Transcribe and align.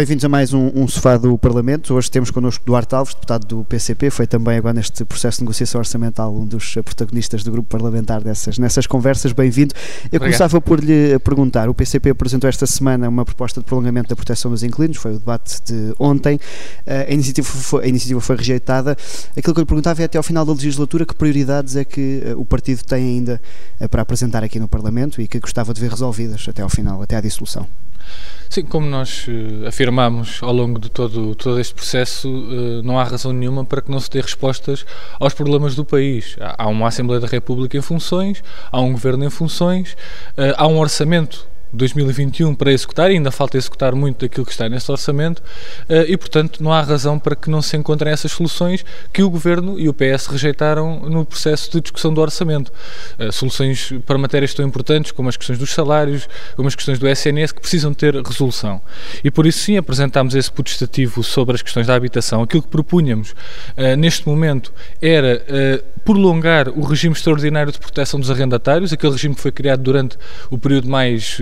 Bem-vindos 0.00 0.24
a 0.24 0.30
mais 0.30 0.54
um, 0.54 0.70
um, 0.74 0.88
Sofá 0.88 1.18
do 1.18 1.36
Parlamento. 1.36 1.92
Hoje 1.92 2.10
temos 2.10 2.30
connosco 2.30 2.64
Duarte 2.64 2.94
Alves, 2.94 3.12
deputado 3.12 3.46
do 3.46 3.64
PCP, 3.64 4.08
foi 4.08 4.26
também 4.26 4.56
agora 4.56 4.72
neste 4.72 5.04
processo 5.04 5.36
de 5.36 5.44
negociação 5.44 5.78
orçamental 5.78 6.34
um 6.34 6.46
dos 6.46 6.72
protagonistas 6.72 7.44
do 7.44 7.52
grupo 7.52 7.68
parlamentar 7.68 8.22
dessas, 8.22 8.58
nessas 8.58 8.86
conversas. 8.86 9.32
Bem-vindo. 9.32 9.74
Eu 9.74 10.06
Obrigado. 10.06 10.20
começava 10.20 10.58
por 10.58 10.82
lhe 10.82 11.18
perguntar: 11.18 11.68
o 11.68 11.74
PCP 11.74 12.08
apresentou 12.08 12.48
esta 12.48 12.66
semana 12.66 13.10
uma 13.10 13.26
proposta 13.26 13.60
de 13.60 13.66
prolongamento 13.66 14.08
da 14.08 14.16
proteção 14.16 14.50
dos 14.50 14.62
inquilinos, 14.62 14.96
foi 14.96 15.16
o 15.16 15.18
debate 15.18 15.60
de 15.66 15.94
ontem. 15.98 16.40
Eh, 16.86 17.08
a 17.10 17.12
iniciativa 17.12 17.46
foi, 17.46 17.84
a 17.84 17.86
iniciativa 17.86 18.22
foi 18.22 18.36
rejeitada. 18.36 18.96
Aquilo 19.36 19.52
que 19.52 19.60
eu 19.60 19.64
lhe 19.64 19.66
perguntava 19.66 20.00
é 20.00 20.06
até 20.06 20.16
ao 20.16 20.24
final 20.24 20.46
da 20.46 20.52
legislatura 20.54 21.04
que 21.04 21.14
prioridades 21.14 21.76
é 21.76 21.84
que 21.84 22.22
eh, 22.24 22.34
o 22.34 22.46
partido 22.46 22.82
tem 22.84 23.04
ainda 23.04 23.38
eh, 23.78 23.86
para 23.86 24.00
apresentar 24.00 24.42
aqui 24.42 24.58
no 24.58 24.66
Parlamento 24.66 25.20
e 25.20 25.28
que 25.28 25.38
gostava 25.38 25.74
de 25.74 25.80
ver 25.82 25.90
resolvidas 25.90 26.46
até 26.48 26.62
ao 26.62 26.70
final, 26.70 27.02
até 27.02 27.16
à 27.16 27.20
dissolução. 27.20 27.66
Sim, 28.48 28.64
como 28.64 28.86
nós 28.86 29.28
uh, 29.28 29.66
afirmamos 29.90 30.38
ao 30.40 30.52
longo 30.52 30.78
de 30.78 30.88
todo, 30.88 31.34
todo 31.34 31.58
este 31.58 31.74
processo, 31.74 32.28
uh, 32.28 32.82
não 32.84 32.96
há 32.98 33.02
razão 33.02 33.32
nenhuma 33.32 33.64
para 33.64 33.82
que 33.82 33.90
não 33.90 33.98
se 33.98 34.08
dê 34.08 34.20
respostas 34.20 34.86
aos 35.18 35.34
problemas 35.34 35.74
do 35.74 35.84
país. 35.84 36.36
Há 36.40 36.68
uma 36.68 36.86
Assembleia 36.86 37.20
da 37.20 37.26
República 37.26 37.76
em 37.76 37.82
funções, 37.82 38.42
há 38.70 38.80
um 38.80 38.92
governo 38.92 39.24
em 39.24 39.30
funções, 39.30 39.94
uh, 40.38 40.54
há 40.56 40.66
um 40.68 40.78
orçamento 40.78 41.49
2021 41.72 42.54
para 42.54 42.72
executar, 42.72 43.10
e 43.10 43.14
ainda 43.14 43.30
falta 43.30 43.56
executar 43.56 43.94
muito 43.94 44.20
daquilo 44.20 44.44
que 44.44 44.52
está 44.52 44.68
nesse 44.68 44.90
orçamento, 44.90 45.42
eh, 45.88 46.06
e 46.08 46.16
portanto 46.16 46.62
não 46.62 46.72
há 46.72 46.82
razão 46.82 47.18
para 47.18 47.36
que 47.36 47.48
não 47.48 47.62
se 47.62 47.76
encontrem 47.76 48.12
essas 48.12 48.32
soluções 48.32 48.84
que 49.12 49.22
o 49.22 49.30
Governo 49.30 49.78
e 49.78 49.88
o 49.88 49.94
PS 49.94 50.26
rejeitaram 50.26 51.00
no 51.00 51.24
processo 51.24 51.70
de 51.70 51.80
discussão 51.80 52.12
do 52.12 52.20
orçamento. 52.20 52.72
Eh, 53.18 53.30
soluções 53.30 53.92
para 54.06 54.18
matérias 54.18 54.54
tão 54.54 54.66
importantes 54.66 55.12
como 55.12 55.28
as 55.28 55.36
questões 55.36 55.58
dos 55.58 55.70
salários, 55.70 56.28
como 56.56 56.68
as 56.68 56.74
questões 56.74 56.98
do 56.98 57.08
SNS, 57.08 57.52
que 57.52 57.60
precisam 57.60 57.94
ter 57.94 58.14
resolução. 58.14 58.80
E 59.22 59.30
por 59.30 59.46
isso 59.46 59.60
sim 59.60 59.76
apresentámos 59.76 60.34
esse 60.34 60.50
putestativo 60.50 61.22
sobre 61.22 61.54
as 61.54 61.62
questões 61.62 61.86
da 61.86 61.94
habitação. 61.94 62.42
Aquilo 62.42 62.62
que 62.62 62.68
propunhamos 62.68 63.30
uh, 63.30 63.96
neste 63.96 64.26
momento 64.26 64.72
era 65.00 65.44
prolongar 66.04 66.68
o 66.68 66.82
regime 66.82 67.14
extraordinário 67.14 67.72
de 67.72 67.78
proteção 67.78 68.18
dos 68.18 68.30
arrendatários, 68.30 68.92
aquele 68.92 69.12
regime 69.12 69.34
que 69.34 69.40
foi 69.40 69.52
criado 69.52 69.82
durante 69.82 70.16
o 70.50 70.58
período 70.58 70.88
mais 70.88 71.38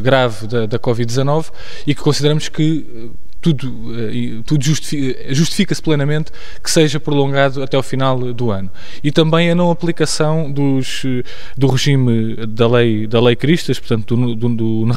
grave 0.00 0.46
da, 0.46 0.66
da 0.66 0.78
Covid-19 0.78 1.50
e 1.86 1.94
que 1.94 2.00
consideramos 2.00 2.48
que 2.48 3.10
tudo, 3.40 3.72
eh, 3.96 4.42
tudo 4.44 4.64
justifica-se 4.64 5.82
plenamente 5.82 6.32
que 6.62 6.70
seja 6.70 6.98
prolongado 6.98 7.62
até 7.62 7.76
ao 7.76 7.82
final 7.82 8.32
do 8.32 8.50
ano. 8.50 8.70
E 9.02 9.12
também 9.12 9.50
a 9.50 9.54
não 9.54 9.70
aplicação 9.70 10.50
dos, 10.50 11.02
eh, 11.04 11.22
do 11.56 11.68
regime 11.68 12.46
da 12.46 12.68
lei, 12.68 13.06
da 13.06 13.20
lei 13.20 13.36
Cristas, 13.36 13.78
portanto 13.78 14.16
do, 14.16 14.34
do, 14.34 14.48
do 14.48 14.88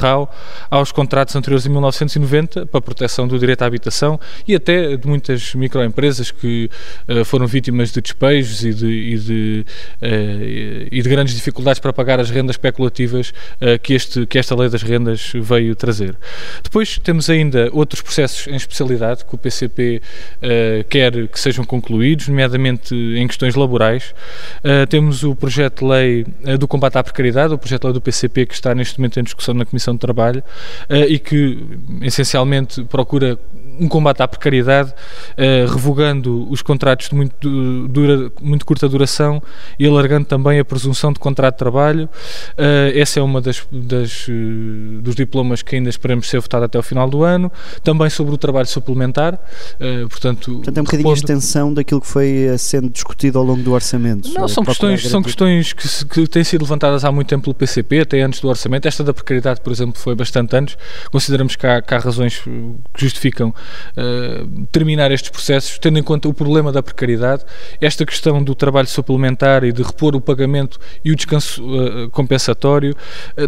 aos 0.70 0.92
contratos 0.92 1.36
anteriores 1.36 1.64
de 1.64 1.70
1990 1.70 2.66
para 2.66 2.81
proteção 2.81 3.28
do 3.28 3.38
direito 3.38 3.61
à 3.61 3.66
habitação 3.66 4.20
e 4.48 4.55
até 4.55 4.95
de 4.95 5.08
muitas 5.08 5.53
microempresas 5.53 6.31
que 6.31 6.70
uh, 7.08 7.23
foram 7.26 7.45
vítimas 7.45 7.92
de 7.92 8.02
despejos 8.02 8.64
e 8.64 8.73
de, 8.73 8.88
e 8.88 9.17
de, 9.17 9.66
uh, 10.02 10.88
e 10.92 11.02
de 11.02 11.09
grandes 11.09 11.36
dificuldades 11.36 11.80
para 11.80 11.94
pagar 11.94 12.20
as 12.20 12.30
rendas 12.30 12.55
especulativas 12.55 13.30
uh, 13.30 13.80
que, 13.81 13.94
este, 13.94 14.26
que 14.26 14.39
esta 14.39 14.55
lei 14.55 14.70
das 14.70 14.81
rendas 14.81 15.31
veio 15.36 15.76
trazer. 15.76 16.16
Depois 16.64 16.98
temos 16.98 17.30
ainda 17.30 17.70
outros 17.72 18.02
processos 18.02 18.31
processos 18.32 18.48
em 18.48 18.56
especialidade 18.56 19.26
que 19.26 19.36
o 19.36 19.38
PCP 19.38 20.02
uh, 20.02 20.40
eh, 20.42 20.86
quer 20.90 21.28
que 21.28 21.40
sejam 21.40 21.64
concluídos, 21.66 22.28
nomeadamente 22.28 22.96
em 22.96 23.28
questões 23.28 23.56
laborais. 23.56 24.14
Uh, 24.64 24.88
temos 24.88 25.23
o 25.23 25.36
projeto 25.36 25.80
de 25.80 25.86
lei 25.86 26.26
uh, 26.45 26.58
do 26.58 26.67
combate 26.67 26.98
à 26.98 27.04
precariedade, 27.04 27.54
o 27.54 27.58
projeto 27.58 27.82
de 27.82 27.88
lei 27.88 27.94
do 27.94 28.02
PCP 28.02 28.45
que 28.45 28.54
está 28.54 28.73
neste 28.73 29.00
momento 29.00 29.20
em 29.20 29.23
discussão 29.23 29.54
na 29.54 29.66
Comissão 29.66 29.94
de 29.94 30.00
Trabalho 30.00 30.44
e 30.89 31.20
que 31.20 31.60
essencialmente 32.02 32.83
procura 32.86 33.38
um 33.80 33.88
combate 33.88 34.22
à 34.22 34.28
precariedade, 34.28 34.94
revogando 35.70 36.50
os 36.50 36.61
contratos 36.61 37.10
de 37.10 37.16
muito, 37.16 37.88
dura, 37.88 38.32
muito 38.42 38.66
curta 38.66 38.88
duração 38.88 39.42
e 39.80 39.88
alargando 39.88 40.26
também 40.26 40.60
a 40.60 40.66
presunção 40.66 41.11
de 41.11 41.20
contrato 41.20 41.55
de 41.55 41.60
trabalho. 41.60 42.10
essa 42.95 43.20
é 43.20 43.23
uma 43.23 43.42
das, 43.42 43.66
das 43.72 44.28
dos 45.02 45.16
diplomas 45.16 45.61
que 45.61 45.76
ainda 45.76 45.89
esperamos 45.89 46.30
ser 46.30 46.39
votado 46.39 46.66
até 46.66 46.78
o 46.78 46.84
final 46.84 47.10
do 47.10 47.23
ano. 47.23 47.52
Também 47.84 48.10
sobre 48.21 48.36
o 48.36 48.37
trabalho 48.37 48.67
suplementar, 48.67 49.33
uh, 49.33 50.08
portanto... 50.08 50.54
Portanto, 50.54 50.77
é 50.77 50.82
um 50.82 50.83
bocadinho 50.83 51.09
a 51.09 51.14
extensão 51.14 51.73
daquilo 51.73 51.99
que 51.99 52.08
foi 52.08 52.43
eh, 52.43 52.58
sendo 52.58 52.89
discutido 52.89 53.39
ao 53.39 53.43
longo 53.43 53.64
do 53.64 53.71
orçamento. 53.71 54.30
Não, 54.32 54.48
são 54.48 54.64
questões, 54.64 55.08
são 55.08 55.23
questões 55.23 55.73
que, 55.73 55.87
se, 55.87 56.05
que, 56.05 56.27
têm 56.27 56.43
sido 56.43 56.61
levantadas 56.61 57.04
há 57.04 57.11
muito 57.11 57.27
tempo 57.27 57.43
pelo 57.43 57.55
PCP, 57.55 58.02
até 58.02 58.21
antes 58.21 58.39
do 58.39 58.48
orçamento. 58.48 58.87
Esta 58.87 59.04
da 59.04 59.14
precariedade, 59.14 59.60
por 59.61 59.73
exemplo, 59.73 59.99
foi 59.99 60.14
bastante 60.14 60.55
antes. 60.55 60.77
Consideramos 61.11 61.55
que 61.55 61.65
há, 61.65 61.81
que 61.81 61.93
há 61.93 61.98
razões 61.98 62.39
que 62.39 62.76
justificam 62.95 63.49
uh, 63.49 64.65
terminar 64.71 65.11
estes 65.11 65.31
processos, 65.31 65.80
tendo 65.80 65.98
em 65.98 66.04
conta 66.04 66.30
o 66.30 66.33
problema 66.33 66.71
da 66.71 66.83
precariedade, 66.83 67.43
esta 67.80 68.05
questão 68.05 68.43
do 68.43 68.54
trabalho 68.54 68.87
suplementar 68.87 69.64
e 69.64 69.71
de 69.71 69.81
repor 69.81 70.15
o 70.15 70.21
pagamento 70.21 70.80
e 71.04 71.11
o 71.11 71.15
descanso 71.15 71.64
uh, 71.64 72.10
compensatório, 72.11 72.95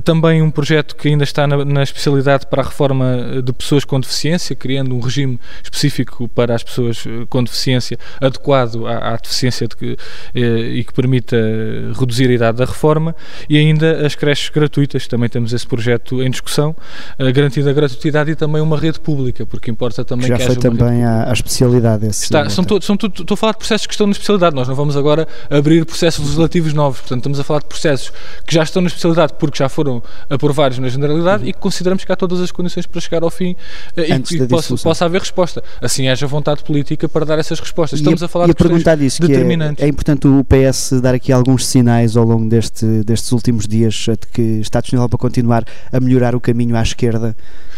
também 0.03 0.41
um 0.41 0.49
projeto 0.49 0.95
que 0.95 1.09
ainda 1.09 1.23
está 1.23 1.45
na, 1.45 1.63
na 1.63 1.83
especialidade 1.83 2.47
para 2.47 2.63
a 2.63 2.65
reforma 2.65 3.41
de 3.43 3.53
pessoas 3.53 3.85
com 3.85 3.99
deficiência, 3.99 4.55
criando 4.63 4.95
um 4.95 5.01
regime 5.01 5.37
específico 5.61 6.29
para 6.29 6.55
as 6.55 6.63
pessoas 6.63 7.03
eh, 7.05 7.25
com 7.27 7.43
deficiência, 7.43 7.99
adequado 8.21 8.87
à, 8.87 9.13
à 9.13 9.17
deficiência 9.17 9.67
que, 9.67 9.97
eh, 10.33 10.39
e 10.39 10.85
que 10.85 10.93
permita 10.93 11.35
reduzir 11.99 12.29
a 12.29 12.33
idade 12.33 12.59
da 12.59 12.63
reforma, 12.63 13.13
e 13.49 13.57
ainda 13.57 14.05
as 14.05 14.15
creches 14.15 14.49
gratuitas, 14.49 15.05
também 15.05 15.27
temos 15.27 15.51
esse 15.51 15.67
projeto 15.67 16.23
em 16.23 16.31
discussão, 16.31 16.73
a 17.19 17.29
garantida 17.31 17.71
a 17.71 17.73
gratuidade 17.73 18.31
e 18.31 18.35
também 18.35 18.61
uma 18.61 18.77
rede 18.77 19.01
pública, 19.01 19.45
porque 19.45 19.69
importa 19.69 20.05
também 20.05 20.29
Já 20.29 20.37
que 20.37 20.45
foi 20.45 20.55
também 20.55 21.03
a, 21.03 21.29
a, 21.29 21.33
especialidade. 21.33 22.07
Está, 22.07 22.49
são 22.49 22.63
todos, 22.63 22.85
são 22.87 22.95
tudo, 22.95 23.21
estou 23.21 23.35
a 23.35 23.37
falar 23.37 23.51
de 23.51 23.57
processos 23.57 23.85
que 23.85 23.93
estão 23.93 24.07
na 24.07 24.13
especialidade, 24.13 24.55
nós 24.55 24.65
não 24.65 24.75
vamos 24.75 24.95
agora 24.95 25.27
abrir 25.49 25.85
processos 25.85 26.23
legislativos 26.23 26.71
novos, 26.71 27.01
portanto 27.01 27.19
estamos 27.19 27.39
a 27.41 27.43
falar 27.43 27.59
de 27.59 27.65
processos 27.65 28.13
que 28.47 28.55
já 28.55 28.63
estão 28.63 28.81
na 28.81 28.87
especialidade 28.87 29.33
porque 29.37 29.57
já 29.57 29.67
foram 29.67 30.01
aprovados 30.29 30.79
na 30.79 30.87
generalidade 30.87 31.43
uhum. 31.43 31.49
e 31.49 31.53
que 31.53 31.59
consideramos 31.59 32.05
que 32.05 32.11
há 32.13 32.15
todas 32.15 32.39
as 32.39 32.49
condições 32.49 32.85
para 32.85 33.01
chegar 33.01 33.23
ao 33.23 33.29
fim 33.29 33.57
eh, 33.97 34.15
e, 34.15 34.19
que 34.21 34.47
possa, 34.55 34.83
possa, 34.83 35.05
haver 35.05 35.21
resposta. 35.21 35.63
Assim 35.81 36.07
haja 36.07 36.27
vontade 36.27 36.63
política 36.63 37.07
para 37.07 37.25
dar 37.25 37.39
essas 37.39 37.59
respostas. 37.59 37.99
Estamos 37.99 38.21
a, 38.21 38.25
a 38.25 38.29
falar 38.29 38.47
de 38.47 38.53
perguntar 38.53 38.95
disso, 38.95 39.21
determinantes. 39.21 39.83
É, 39.83 39.87
é, 39.87 39.89
importante 39.89 40.27
o 40.27 40.43
PS 40.43 41.01
dar 41.01 41.13
aqui 41.13 41.31
alguns 41.31 41.65
sinais 41.65 42.17
ao 42.17 42.25
longo 42.25 42.47
deste, 42.47 42.85
destes 43.03 43.31
últimos 43.31 43.67
dias 43.67 43.93
de 43.93 44.27
que 44.31 44.41
está 44.41 44.81
disponível 44.81 45.09
para 45.09 45.19
continuar 45.19 45.65
a 45.91 45.99
melhorar 45.99 46.35
o 46.35 46.41
caminho 46.41 46.75
à 46.75 46.81
esquerda. 46.81 47.35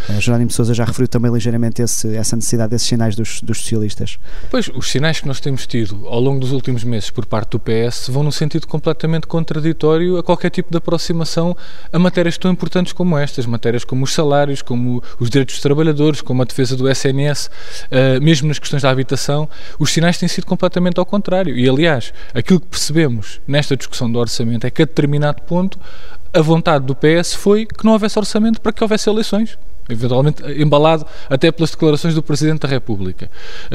Uh, 0.10 0.22
Jerónimo 0.22 0.52
Sousa 0.52 0.74
já 0.74 0.86
referiu 0.86 1.08
também 1.08 1.32
ligeiramente 1.32 1.82
esse, 1.82 2.16
essa 2.16 2.36
necessidade 2.36 2.72
desses 2.72 2.88
sinais 2.88 3.16
dos, 3.16 3.42
dos 3.42 3.60
socialistas. 3.60 4.18
Pois, 4.50 4.70
os 4.74 4.90
sinais 4.90 5.20
que 5.20 5.28
nós 5.28 5.40
temos 5.40 5.66
tido 5.66 6.08
ao 6.08 6.20
longo 6.20 6.40
dos 6.40 6.52
últimos 6.52 6.84
meses 6.84 7.10
por 7.10 7.26
parte 7.26 7.52
do 7.52 7.60
PS 7.60 8.10
vão 8.10 8.24
num 8.24 8.32
sentido 8.32 8.68
completamente 8.68 9.28
contraditório 9.28 10.18
a 10.18 10.24
qualquer 10.24 10.50
tipo 10.50 10.72
de 10.72 10.78
aproximação 10.78 11.56
a 11.92 12.00
matérias 12.00 12.38
tão 12.38 12.52
importantes 12.52 12.94
como 12.94 13.18
estas, 13.18 13.46
matérias 13.46 13.84
como 13.84 14.04
os 14.04 14.14
salários, 14.14 14.62
como 14.62 15.04
os 15.20 15.30
direitos 15.30 15.56
dos 15.56 15.62
trabalhadores, 15.62 16.22
como 16.22 16.42
a 16.42 16.46
defesa 16.46 16.65
do 16.74 16.90
SNS, 16.90 17.48
uh, 17.48 17.50
eh, 17.92 18.20
mesmo 18.20 18.48
nas 18.48 18.60
questões 18.60 18.82
da 18.82 18.90
habitação, 18.90 19.50
os 19.78 19.92
sinais 19.92 20.18
têm 20.18 20.30
sido 20.30 20.46
completamente 20.46 21.00
ao 21.00 21.06
contrário. 21.06 21.58
E, 21.58 21.68
aliás, 21.68 22.14
aquilo 22.34 22.60
que 22.60 22.68
percebemos 22.68 23.42
nesta 23.48 23.76
discussão 23.76 24.10
do 24.12 24.18
orçamento 24.18 24.66
é 24.66 24.72
que, 24.72 24.82
a 24.82 24.86
determinado 24.86 25.42
ponto, 25.42 25.80
a 26.34 26.42
vontade 26.42 26.86
do 26.86 26.96
PS 26.96 27.34
foi 27.34 27.66
que 27.66 27.84
não 27.86 27.94
houvesse 27.94 28.18
orçamento 28.18 28.62
para 28.62 28.74
que 28.74 28.84
houvesse 28.84 29.10
eleições 29.10 29.58
eventualmente 29.90 30.44
embalado 30.62 31.06
até 31.30 31.52
pelas 31.52 31.72
declarações 31.72 32.16
do 32.16 32.24
Presidente 32.24 32.62
da 32.62 32.68
República. 32.68 33.30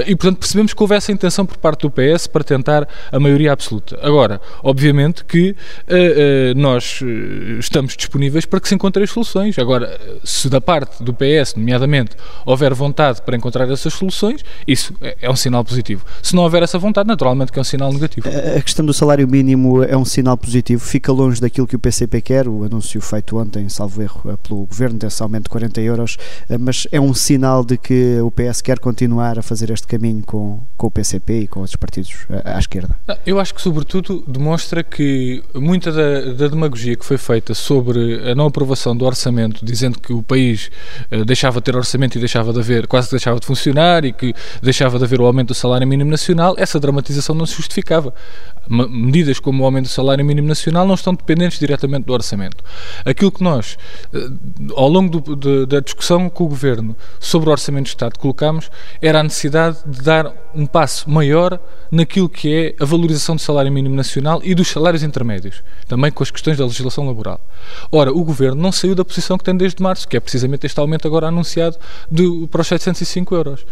E, 0.07 0.17
portanto, 0.17 0.39
percebemos 0.39 0.75
que 0.75 0.83
houve 0.83 0.95
essa 0.95 1.12
intenção 1.12 1.47
por 1.47 1.57
parte 1.57 1.83
do 1.83 1.91
PS 1.91 2.27
para 2.27 2.43
tentar 2.43 2.89
a 3.12 3.21
maioria 3.21 3.53
absoluta. 3.53 3.99
Agora, 4.03 4.41
obviamente 4.62 5.25
que 5.25 5.51
uh, 5.51 5.55
uh, 5.55 6.59
nós 6.59 7.01
eh, 7.03 7.59
estamos 7.59 7.97
disponíveis 7.97 8.45
para 8.45 8.61
que 8.61 8.69
se 8.69 8.75
encontrem 8.75 9.05
as 9.05 9.11
soluções. 9.11 9.59
Agora, 9.59 9.99
se 10.25 10.49
da 10.49 10.61
parte 10.61 11.03
do 11.03 11.15
PS, 11.15 11.55
nomeadamente, 11.57 12.17
houver 12.45 12.75
vontade 12.75 13.23
para 13.23 13.37
encontrar 13.37 13.71
essas 13.71 13.93
soluções, 13.93 14.45
isso 14.67 14.95
é, 15.01 15.17
é 15.23 15.31
um 15.31 15.37
sinal 15.37 15.65
positivo. 15.65 16.05
Se 16.23 16.35
não 16.35 16.43
houver 16.43 16.62
essa 16.62 16.79
vontade, 16.79 17.07
naturalmente 17.09 17.53
que 17.53 17.59
é 17.59 17.62
um 17.62 17.65
sinal 17.65 17.93
negativo. 17.93 18.29
A 18.29 18.61
questão 18.61 18.85
do 18.85 18.93
salário 18.93 19.27
mínimo 19.29 19.83
é 19.83 19.97
um 19.97 20.05
sinal 20.05 20.37
positivo, 20.37 20.83
fica 20.85 21.12
longe 21.12 21.41
daquilo 21.41 21.67
que 21.67 21.77
o 21.77 21.79
PCP 21.79 22.21
quer, 22.21 22.49
o 22.49 22.65
anúncio 22.65 23.01
feito 23.01 23.39
ontem, 23.39 23.69
salvo 23.69 24.03
erro, 24.03 24.39
pelo 24.43 24.67
Governo, 24.67 24.99
desse 24.99 25.23
aumento 25.23 25.45
de 25.45 25.51
40 25.51 25.81
euros 25.81 26.00
euros, 26.00 26.17
eh, 26.49 26.58
mas 26.58 26.87
é 26.91 27.00
um 27.00 27.14
sinal 27.14 27.64
de 27.64 27.76
que 27.79 28.19
o 28.20 28.31
PS 28.31 28.61
quer 28.61 28.79
continuar 28.79 29.38
a 29.38 29.43
fazer 29.43 29.70
este 29.70 29.87
caminho 29.87 30.23
com, 30.25 30.61
com 30.76 30.87
o 30.87 30.91
PCP 30.91 31.41
e 31.41 31.47
com 31.47 31.61
outros 31.61 31.76
partidos 31.76 32.26
eh, 32.31 32.43
à, 32.44 32.58
esquerda. 32.58 32.97
Eu 33.25 33.38
acho 33.38 33.55
que, 33.55 33.61
sobretudo, 33.61 34.25
demonstra 34.26 34.82
que 34.82 35.43
muita 35.55 35.93
da, 35.93 36.32
da, 36.32 36.49
demagogia 36.49 36.97
que 36.97 37.05
foi 37.05 37.19
feita 37.19 37.55
sobre 37.55 38.31
a 38.31 38.35
não 38.35 38.47
aprovação 38.47 38.97
do 38.97 39.05
orçamento, 39.05 39.64
dizendo 39.64 40.00
que 40.00 40.12
o 40.12 40.23
país 40.23 40.70
uh, 41.11 41.25
deixava 41.25 41.61
de 41.61 41.64
ter 41.64 41.76
orçamento 41.76 42.17
e 42.17 42.19
deixava 42.19 42.52
de 42.52 42.58
haver, 42.58 42.87
quase 42.87 43.11
deixava 43.11 43.38
de 43.38 43.47
funcionar 43.47 44.05
e 44.05 44.12
que 44.12 44.35
deixava 44.62 44.99
de 44.99 45.05
haver 45.05 45.20
o 45.20 45.26
aumento 45.26 45.49
do 45.49 45.55
salário 45.55 45.87
mínimo 45.87 46.11
nacional, 46.11 46.55
essa 46.58 46.81
dramatização 46.81 47.35
não 47.35 47.47
se 47.47 47.55
justificava. 47.55 48.14
Medidas 48.69 49.41
como 49.41 49.62
o 49.62 49.67
aumento 49.67 49.87
do 49.87 49.91
salário 49.91 50.25
mínimo 50.25 50.47
nacional 50.47 50.87
não 50.87 50.94
estão 50.94 51.14
dependentes 51.14 51.58
diretamente 51.58 52.05
do 52.05 52.12
orçamento. 52.12 52.62
Aquilo 53.05 53.32
que 53.32 53.43
nós, 53.43 53.76
ao 54.76 54.88
longo 54.88 55.20
do, 55.20 55.67
da 55.67 55.81
discussão, 55.81 55.90
discussão 55.91 56.29
com 56.29 56.45
o 56.45 56.49
Governo 56.49 56.97
sobre 57.19 57.49
o 57.49 57.53
Orçamento 57.53 57.85
de 57.85 57.91
Estado 57.91 58.13
que 58.13 58.19
colocámos 58.19 58.71
era 59.01 59.21
a 59.21 59.23
necessidade 59.23 59.79
de 59.87 60.03
dar 60.03 60.33
um 60.55 60.67
passo 60.67 61.09
maior 61.11 61.61
naquilo 61.91 62.29
que 62.29 62.55
é 62.55 62.83
a 62.83 62.85
valorização 62.85 63.35
do 63.35 63.41
salário 63.41 63.71
mínimo 63.71 63.95
nacional 63.95 64.41
e 64.45 64.55
dos 64.55 64.69
salários 64.69 65.03
intermédios, 65.03 65.63
também 65.89 66.11
com 66.11 66.23
as 66.23 66.31
questões 66.31 66.57
da 66.57 66.65
legislação 66.65 67.07
laboral. 67.07 67.41
Ora, 67.91 68.13
o 68.13 68.23
Governo 68.25 68.61
não 68.61 68.71
saiu 68.71 68.95
da 68.95 69.05
posição 69.05 69.37
que 69.37 69.45
tem 69.45 69.57
desde 69.57 69.83
março, 69.83 70.07
que 70.07 70.17
é 70.17 70.21
precisamente 70.21 70.67
este 70.67 70.79
aumento 70.79 71.07
agora 71.07 71.29
anunciado 71.29 71.77
de, 72.11 72.47
para 72.49 72.61
os 72.61 72.67
705 72.69 73.35
euros. 73.35 73.67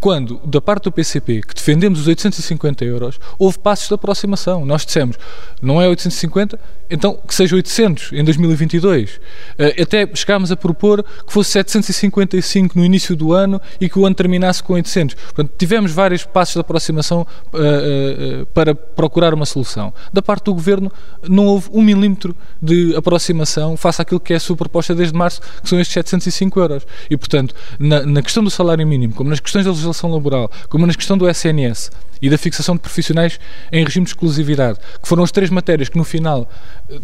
Quando, 0.00 0.40
da 0.44 0.60
parte 0.60 0.84
do 0.84 0.92
PCP, 0.92 1.42
que 1.42 1.54
defendemos 1.54 2.00
os 2.00 2.06
850 2.06 2.84
euros, 2.84 3.18
houve 3.38 3.58
passos 3.58 3.88
de 3.88 3.94
aproximação. 3.94 4.64
Nós 4.64 4.86
dissemos, 4.86 5.16
não 5.60 5.80
é 5.80 5.88
850, 5.88 6.58
então 6.90 7.18
que 7.26 7.34
seja 7.34 7.56
800 7.56 8.12
em 8.12 8.22
2022. 8.22 9.20
Eh, 9.58 9.82
até 9.82 10.08
chegámos 10.14 10.52
a 10.52 10.56
propor 10.56 11.02
que 11.02 11.32
fosse 11.32 11.50
755 11.70 12.78
no 12.78 12.84
início 12.84 13.16
do 13.16 13.32
ano 13.32 13.60
e 13.80 13.88
que 13.88 13.98
o 13.98 14.06
ano 14.06 14.14
terminasse 14.14 14.62
com 14.62 14.74
800. 14.74 15.14
Portanto, 15.14 15.52
tivemos 15.56 15.92
vários 15.92 16.24
passos 16.24 16.54
de 16.54 16.60
aproximação 16.60 17.22
uh, 17.52 18.42
uh, 18.42 18.46
para 18.46 18.74
procurar 18.74 19.34
uma 19.34 19.46
solução. 19.46 19.92
Da 20.12 20.22
parte 20.22 20.44
do 20.44 20.54
Governo, 20.54 20.90
não 21.28 21.46
houve 21.46 21.68
um 21.72 21.82
milímetro 21.82 22.34
de 22.60 22.94
aproximação 22.96 23.76
face 23.76 24.00
àquilo 24.00 24.20
que 24.20 24.32
é 24.32 24.36
a 24.36 24.40
sua 24.40 24.56
proposta 24.56 24.94
desde 24.94 25.16
março, 25.16 25.40
que 25.62 25.68
são 25.68 25.80
estes 25.80 25.94
705 25.94 26.60
euros. 26.60 26.86
E, 27.10 27.16
portanto, 27.16 27.54
na, 27.78 28.04
na 28.04 28.22
questão 28.22 28.42
do 28.42 28.50
salário 28.50 28.86
mínimo, 28.86 29.14
como 29.14 29.30
nas 29.30 29.40
questões 29.40 29.64
da 29.64 29.70
legislação 29.70 30.10
laboral, 30.10 30.50
como 30.68 30.86
na 30.86 30.94
questão 30.94 31.16
do 31.16 31.28
SNS, 31.28 31.90
e 32.24 32.30
da 32.30 32.38
fixação 32.38 32.74
de 32.74 32.80
profissionais 32.80 33.38
em 33.70 33.84
regime 33.84 34.04
de 34.04 34.10
exclusividade, 34.10 34.78
que 35.02 35.06
foram 35.06 35.22
as 35.22 35.30
três 35.30 35.50
matérias 35.50 35.90
que 35.90 35.98
no 35.98 36.04
final 36.04 36.48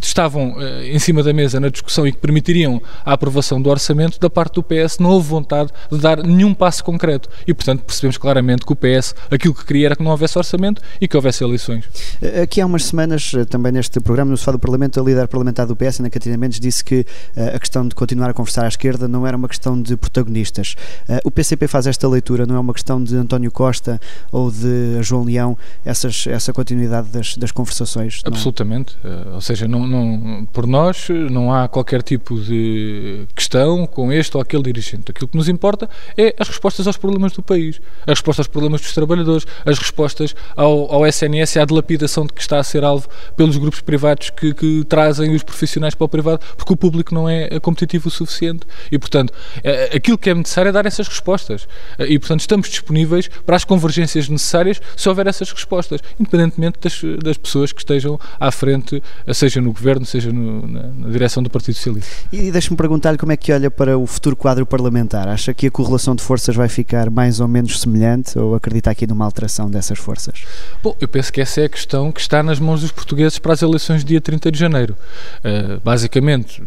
estavam 0.01 0.55
em 0.83 0.97
cima 0.97 1.21
da 1.21 1.31
mesa 1.31 1.59
na 1.59 1.69
discussão 1.69 2.07
e 2.07 2.11
que 2.11 2.17
permitiriam 2.17 2.81
a 3.05 3.13
aprovação 3.13 3.61
do 3.61 3.69
orçamento, 3.69 4.19
da 4.19 4.31
parte 4.31 4.50
do 4.55 4.63
PS 4.63 4.99
não 4.99 5.11
houve 5.11 5.27
vontade 5.27 5.71
de 5.91 5.97
dar 5.97 6.23
nenhum 6.23 6.53
passo 6.53 6.83
concreto. 6.83 7.29
E, 7.47 7.53
portanto, 7.53 7.83
percebemos 7.83 8.17
claramente 8.17 8.65
que 8.65 8.71
o 8.71 8.75
PS 8.75 9.15
aquilo 9.29 9.53
que 9.53 9.65
queria 9.65 9.87
era 9.87 9.95
que 9.95 10.03
não 10.03 10.11
houvesse 10.11 10.37
orçamento 10.37 10.81
e 10.99 11.07
que 11.07 11.15
houvesse 11.15 11.43
eleições. 11.43 11.85
Eh, 12.21 12.41
aqui 12.41 12.61
há 12.61 12.65
umas 12.65 12.85
semanas, 12.85 13.31
também 13.49 13.71
neste 13.71 13.99
programa, 13.99 14.31
no 14.31 14.37
Sofá 14.37 14.51
do 14.51 14.59
Parlamento, 14.59 14.99
a 14.99 15.03
líder 15.03 15.27
parlamentar 15.27 15.65
do 15.65 15.75
PS, 15.75 15.99
Ana 15.99 16.09
Catarina 16.09 16.37
Mendes, 16.37 16.59
disse 16.59 16.83
que 16.83 17.05
uh, 17.35 17.55
a 17.55 17.59
questão 17.59 17.87
de 17.87 17.95
continuar 17.95 18.29
a 18.29 18.33
conversar 18.33 18.65
à 18.65 18.67
esquerda 18.67 19.07
não 19.07 19.25
era 19.25 19.35
uma 19.35 19.47
questão 19.47 19.81
de 19.81 19.95
protagonistas. 19.95 20.75
O 21.23 21.31
PCP 21.31 21.67
faz 21.67 21.87
esta 21.87 22.07
leitura, 22.07 22.45
não 22.45 22.55
é 22.55 22.59
uma 22.59 22.73
questão 22.73 23.03
de 23.03 23.15
António 23.15 23.51
Costa 23.51 23.99
ou 24.31 24.51
de 24.51 25.01
João 25.01 25.23
Leão 25.23 25.57
essas, 25.85 26.25
essa 26.27 26.53
continuidade 26.53 27.09
das, 27.09 27.35
das 27.35 27.51
conversações. 27.51 28.21
Não? 28.23 28.33
Absolutamente. 28.33 28.95
Uh, 29.03 29.35
ou 29.35 29.41
seja, 29.41 29.67
não, 29.67 29.87
não, 29.87 30.45
por 30.51 30.67
nós 30.67 31.07
não 31.29 31.53
há 31.53 31.67
qualquer 31.67 32.01
tipo 32.01 32.39
de 32.39 33.25
questão 33.35 33.85
com 33.87 34.11
este 34.11 34.35
ou 34.35 34.40
aquele 34.41 34.63
dirigente. 34.63 35.11
Aquilo 35.11 35.27
que 35.27 35.37
nos 35.37 35.49
importa 35.49 35.89
é 36.17 36.35
as 36.39 36.47
respostas 36.47 36.87
aos 36.87 36.97
problemas 36.97 37.33
do 37.33 37.41
país, 37.41 37.81
as 38.01 38.19
respostas 38.19 38.45
aos 38.45 38.47
problemas 38.47 38.81
dos 38.81 38.93
trabalhadores, 38.93 39.45
as 39.65 39.77
respostas 39.77 40.35
ao, 40.55 40.91
ao 40.93 41.05
SNS 41.05 41.55
e 41.55 41.59
à 41.59 41.65
dilapidação 41.65 42.25
de 42.25 42.33
que 42.33 42.41
está 42.41 42.59
a 42.59 42.63
ser 42.63 42.83
alvo 42.83 43.07
pelos 43.35 43.57
grupos 43.57 43.81
privados 43.81 44.29
que, 44.29 44.53
que 44.53 44.83
trazem 44.85 45.33
os 45.33 45.43
profissionais 45.43 45.95
para 45.95 46.05
o 46.05 46.09
privado, 46.09 46.41
porque 46.57 46.73
o 46.73 46.77
público 46.77 47.13
não 47.13 47.27
é 47.27 47.59
competitivo 47.59 48.07
o 48.07 48.11
suficiente. 48.11 48.65
E, 48.91 48.97
portanto, 48.97 49.33
é, 49.63 49.95
aquilo 49.95 50.17
que 50.17 50.29
é 50.29 50.33
necessário 50.33 50.69
é 50.69 50.71
dar 50.71 50.85
essas 50.85 51.07
respostas. 51.07 51.67
E, 51.99 52.17
portanto, 52.19 52.41
estamos 52.41 52.69
disponíveis 52.69 53.29
para 53.45 53.55
as 53.55 53.63
convergências 53.63 54.27
necessárias 54.29 54.81
se 54.95 55.09
houver 55.09 55.27
essas 55.27 55.51
respostas, 55.51 56.01
independentemente 56.19 56.79
das, 56.81 57.01
das 57.23 57.37
pessoas 57.37 57.71
que 57.71 57.81
estejam 57.81 58.19
à 58.39 58.51
frente, 58.51 59.01
seja 59.33 59.61
no 59.61 59.71
governo, 59.71 60.05
seja 60.05 60.31
no, 60.31 60.67
na, 60.67 60.83
na, 60.83 61.09
direção 61.09 61.43
do 61.43 61.49
Partido 61.49 61.75
Socialista. 61.75 62.11
E 62.31 62.51
deixe-me 62.51 62.77
perguntar-lhe 62.77 63.17
como 63.17 63.31
é 63.31 63.37
que 63.37 63.51
olha 63.51 63.69
para 63.69 63.97
o 63.97 64.05
futuro 64.05 64.30
quadro 64.35 64.65
parlamentar. 64.65 65.27
Acha 65.27 65.53
que 65.53 65.67
a 65.67 65.71
correlação 65.71 66.15
de 66.15 66.23
forças 66.23 66.55
vai 66.55 66.67
ficar 66.67 67.09
mais 67.09 67.39
ou 67.39 67.47
menos 67.47 67.79
semelhante 67.79 68.37
ou 68.37 68.55
acredita 68.55 68.89
aqui 68.91 69.07
numa 69.07 69.25
alteração 69.25 69.69
dessas 69.69 69.99
forças? 69.99 70.43
Bom, 70.83 70.95
eu 70.99 71.07
penso 71.07 71.31
que 71.31 71.41
essa 71.41 71.61
é 71.61 71.65
a 71.65 71.69
questão 71.69 72.11
que 72.11 72.21
está 72.21 72.41
nas 72.41 72.59
mãos 72.59 72.81
dos 72.81 72.91
portugueses 72.91 73.39
para 73.39 73.53
as 73.53 73.61
eleições 73.61 74.01
de 74.01 74.07
dia 74.07 74.21
30 74.21 74.51
de 74.51 74.59
janeiro. 74.59 74.95
Uh, 75.39 75.79
basicamente, 75.83 76.61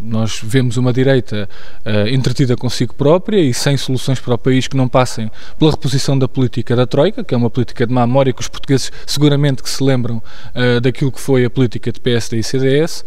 nós 0.00 0.40
vemos 0.42 0.76
uma 0.76 0.92
direita 0.92 1.48
uh, 1.84 2.08
entretida 2.08 2.56
consigo 2.56 2.94
própria 2.94 3.38
e 3.38 3.54
sem 3.54 3.76
soluções 3.76 4.20
para 4.20 4.34
o 4.34 4.38
país 4.38 4.66
que 4.66 4.76
não 4.76 4.88
passem 4.88 5.30
pela 5.58 5.70
reposição 5.70 6.18
da 6.18 6.28
política 6.28 6.74
da 6.74 6.86
Troika, 6.86 7.22
que 7.24 7.34
é 7.34 7.36
uma 7.36 7.50
política 7.50 7.86
de 7.86 7.92
má 7.92 8.06
memória 8.06 8.32
que 8.32 8.40
os 8.40 8.48
portugueses 8.48 8.90
seguramente 9.06 9.62
que 9.62 9.70
se 9.70 9.82
lembram 9.82 10.16
uh, 10.16 10.80
daquilo 10.80 11.12
que 11.12 11.20
foi 11.20 11.44
a 11.44 11.50
política 11.50 11.92
de 11.92 12.00
PSD 12.00 12.38
e 12.38 12.42
CDS. 12.42 13.04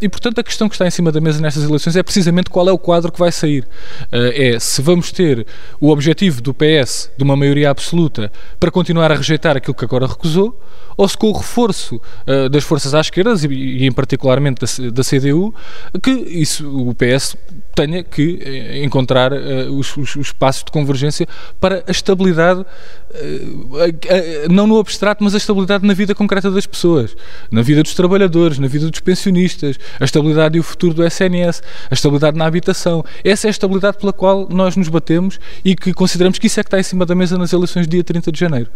E, 0.00 0.08
portanto, 0.08 0.38
a 0.38 0.42
questão 0.42 0.68
que 0.68 0.74
está 0.74 0.86
em 0.86 0.90
cima 0.90 1.10
da 1.10 1.20
mesa 1.20 1.40
nestas 1.40 1.64
eleições 1.64 1.96
é 1.96 2.02
precisamente 2.02 2.50
qual 2.50 2.68
é 2.68 2.72
o 2.72 2.78
quadro 2.78 3.03
que 3.10 3.18
vai 3.18 3.32
sair. 3.32 3.66
é 4.12 4.58
se 4.58 4.82
vamos 4.82 5.12
ter 5.12 5.46
o 5.80 5.90
objetivo 5.90 6.40
do 6.40 6.54
PS 6.54 7.10
de 7.16 7.24
uma 7.24 7.36
maioria 7.36 7.70
absoluta 7.70 8.30
para 8.58 8.70
continuar 8.70 9.10
a 9.12 9.14
rejeitar 9.14 9.56
aquilo 9.56 9.74
que 9.74 9.84
agora 9.84 10.06
recusou, 10.06 10.58
ou 10.96 11.08
se 11.08 11.16
com 11.16 11.28
o 11.28 11.32
reforço 11.32 11.96
uh, 11.96 12.48
das 12.48 12.64
forças 12.64 12.94
à 12.94 13.00
esquerda, 13.00 13.34
e, 13.48 13.82
e 13.82 13.86
em 13.86 13.92
particularmente 13.92 14.60
da, 14.60 14.90
da, 14.90 15.02
CDU, 15.02 15.54
que 16.02 16.10
isso, 16.10 16.68
o 16.68 16.94
PS 16.94 17.36
tenha 17.74 18.04
que 18.04 18.38
eh, 18.40 18.84
encontrar 18.84 19.32
uh, 19.32 19.76
os, 19.76 19.96
os, 19.96 20.14
os, 20.14 20.32
passos 20.32 20.62
de 20.62 20.70
convergência 20.70 21.26
para 21.60 21.82
a 21.86 21.90
estabilidade, 21.90 22.60
uh, 22.60 24.52
não 24.52 24.66
no 24.66 24.78
abstrato, 24.78 25.24
mas 25.24 25.34
a 25.34 25.38
estabilidade 25.38 25.84
na 25.84 25.92
vida 25.92 26.14
concreta 26.14 26.50
das 26.50 26.66
pessoas, 26.66 27.16
na 27.50 27.62
vida 27.62 27.82
dos 27.82 27.94
trabalhadores, 27.94 28.60
na 28.60 28.68
vida 28.68 28.88
dos 28.88 29.00
pensionistas, 29.00 29.76
a 29.98 30.04
estabilidade 30.04 30.56
e 30.56 30.60
o 30.60 30.62
futuro 30.62 30.94
do 30.94 31.04
SNS, 31.04 31.62
a 31.90 31.94
estabilidade 31.94 32.38
na 32.38 32.46
habitação. 32.46 32.83
Essa 33.22 33.46
é 33.46 33.48
a 33.48 33.50
estabilidade 33.50 33.98
pela 33.98 34.12
qual 34.12 34.48
nós 34.48 34.76
nos 34.76 34.88
batemos 34.88 35.38
e 35.64 35.74
que 35.74 35.92
consideramos 35.92 36.38
que 36.38 36.46
isso 36.46 36.60
é 36.60 36.62
que 36.62 36.68
está 36.68 36.78
em 36.78 36.82
cima 36.82 37.06
da 37.06 37.14
mesa 37.14 37.38
nas 37.38 37.52
eleições 37.52 37.86
de 37.86 37.92
dia 37.92 38.04
30 38.04 38.32
de 38.32 38.38
janeiro. 38.38 38.70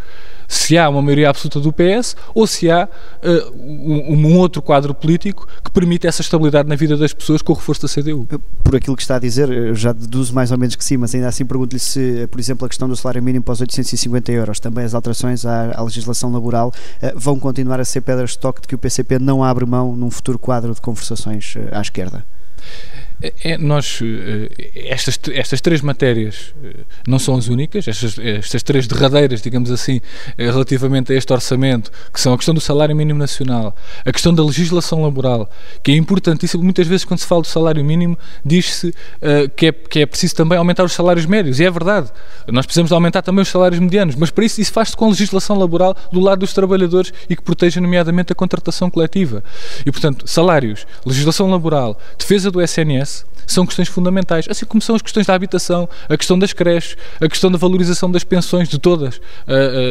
Se 0.46 0.78
há 0.78 0.88
uma 0.88 1.02
maioria 1.02 1.28
absoluta 1.28 1.60
do 1.60 1.72
PS, 1.72 2.16
ou 2.34 2.46
se 2.46 2.70
há 2.70 2.88
uh, 2.88 3.52
um, 3.54 4.26
um, 4.26 4.38
outro 4.38 4.62
quadro 4.62 4.94
político 4.94 5.46
que 5.62 5.70
permite 5.70 6.06
essa 6.06 6.22
estabilidade 6.22 6.68
na 6.68 6.74
vida 6.74 6.96
das 6.96 7.12
pessoas 7.12 7.42
com 7.42 7.52
o 7.52 7.56
reforço 7.56 7.82
da 7.82 7.88
CDU. 7.88 8.26
Por 8.64 8.76
aquilo 8.76 8.96
que 8.96 9.02
está 9.02 9.16
a 9.16 9.18
dizer, 9.18 9.74
já 9.74 9.92
deduzo 9.92 10.34
mais 10.34 10.50
ou 10.50 10.58
menos 10.58 10.74
que 10.74 10.84
sim, 10.84 10.96
mas 10.96 11.14
ainda 11.14 11.28
assim 11.28 11.44
pergunto-lhe 11.44 11.78
se, 11.78 12.26
por 12.30 12.40
exemplo, 12.40 12.64
a 12.64 12.68
questão 12.68 12.88
do 12.88 12.96
salário 12.96 13.22
mínimo 13.22 13.44
para 13.44 13.52
os 13.52 13.60
850 13.60 14.32
euros, 14.32 14.60
também 14.60 14.84
as 14.84 14.94
alterações 14.94 15.44
à, 15.44 15.72
à 15.74 15.82
legislação 15.82 16.32
laboral, 16.32 16.72
uh, 17.02 17.18
vão 17.18 17.38
continuar 17.38 17.80
a 17.80 17.84
ser 17.84 18.00
pedras 18.00 18.30
de 18.30 18.38
toque 18.38 18.62
de 18.62 18.68
que 18.68 18.74
o 18.74 18.78
PCP 18.78 19.18
não 19.18 19.44
abre 19.44 19.66
mão 19.66 19.94
num 19.94 20.10
futuro 20.10 20.38
quadro 20.38 20.74
de 20.74 20.80
conversações 20.80 21.56
uh, 21.56 21.68
à 21.72 21.80
esquerda? 21.80 22.24
É, 23.20 23.32
é, 23.42 23.58
nós, 23.58 23.98
eh, 24.00 24.70
estas, 24.76 25.18
estas 25.32 25.60
três 25.60 25.80
matérias 25.80 26.54
eh, 26.62 26.76
não 27.06 27.18
são 27.18 27.36
as 27.36 27.48
únicas, 27.48 27.88
estas, 27.88 28.16
estas 28.16 28.62
três 28.62 28.86
derradeiras, 28.86 29.42
digamos 29.42 29.72
assim, 29.72 30.00
eh, 30.36 30.44
relativamente 30.48 31.12
a 31.12 31.16
este 31.16 31.32
orçamento, 31.32 31.90
que 32.12 32.20
são 32.20 32.32
a 32.32 32.36
questão 32.36 32.54
do 32.54 32.60
salário 32.60 32.94
mínimo 32.94 33.18
nacional, 33.18 33.74
a 34.04 34.12
questão 34.12 34.32
da 34.32 34.44
legislação 34.44 35.02
laboral, 35.02 35.50
que 35.82 35.90
é 35.90 35.96
importantíssimo. 35.96 36.62
Muitas 36.62 36.86
vezes, 36.86 37.04
quando 37.04 37.18
se 37.18 37.26
fala 37.26 37.42
do 37.42 37.48
salário 37.48 37.84
mínimo, 37.84 38.16
diz-se 38.44 38.88
uh, 38.88 39.48
que, 39.56 39.66
é, 39.66 39.72
que 39.72 40.00
é 40.00 40.06
preciso 40.06 40.36
também 40.36 40.56
aumentar 40.56 40.84
os 40.84 40.92
salários 40.92 41.26
médios, 41.26 41.58
e 41.58 41.64
é 41.64 41.70
verdade. 41.70 42.10
Nós 42.46 42.66
precisamos 42.66 42.92
aumentar 42.92 43.22
também 43.22 43.42
os 43.42 43.48
salários 43.48 43.80
medianos, 43.80 44.14
mas 44.14 44.30
para 44.30 44.44
isso, 44.44 44.60
isso 44.60 44.72
faz-se 44.72 44.96
com 44.96 45.08
legislação 45.08 45.58
laboral 45.58 45.96
do 46.12 46.20
lado 46.20 46.40
dos 46.40 46.52
trabalhadores 46.52 47.12
e 47.28 47.34
que 47.34 47.42
proteja, 47.42 47.80
nomeadamente, 47.80 48.32
a 48.32 48.34
contratação 48.34 48.88
coletiva. 48.90 49.42
E, 49.84 49.90
portanto, 49.90 50.26
salários, 50.26 50.86
legislação 51.04 51.50
laboral, 51.50 51.98
defesa 52.16 52.50
do 52.50 52.62
SNS 52.62 53.07
this 53.08 53.24
são 53.46 53.66
questões 53.66 53.88
fundamentais, 53.88 54.46
assim 54.48 54.66
como 54.66 54.80
são 54.80 54.94
as 54.94 55.02
questões 55.02 55.26
da 55.26 55.34
habitação, 55.34 55.88
a 56.08 56.16
questão 56.16 56.38
das 56.38 56.52
creches, 56.52 56.96
a 57.20 57.28
questão 57.28 57.50
da 57.50 57.58
valorização 57.58 58.10
das 58.10 58.24
pensões 58.24 58.68
de 58.68 58.78
todas, 58.78 59.16
uh, 59.16 59.20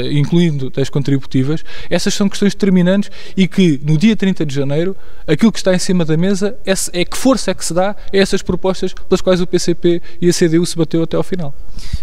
uh, 0.08 0.12
incluindo 0.12 0.70
das 0.70 0.90
contributivas. 0.90 1.64
Essas 1.90 2.14
são 2.14 2.30
questões 2.30 2.54
determinantes 2.54 3.10
e 3.36 3.48
que 3.48 3.80
no 3.84 3.98
dia 3.98 4.16
30 4.16 4.46
de 4.46 4.54
janeiro 4.54 4.96
aquilo 5.28 5.52
que 5.52 5.60
está 5.60 5.74
em 5.74 5.80
cima 5.80 6.06
da 6.06 6.16
mesa 6.16 6.56
é, 6.66 6.74
é 6.94 7.06
que 7.06 7.18
força 7.18 7.52
é 7.52 7.54
que 7.54 7.66
se 7.66 7.74
dá 7.74 7.92
a 7.92 7.96
essas 8.12 8.42
propostas 8.42 8.94
pelas 8.94 9.22
quais 9.22 9.42
o 9.42 9.48
PCP 9.48 10.02
e 10.22 10.30
a 10.30 10.34
CDU 10.34 10.66
se 10.66 10.76
bateu 10.76 11.04
até 11.04 11.18
ao 11.18 11.24
final. 11.24 11.54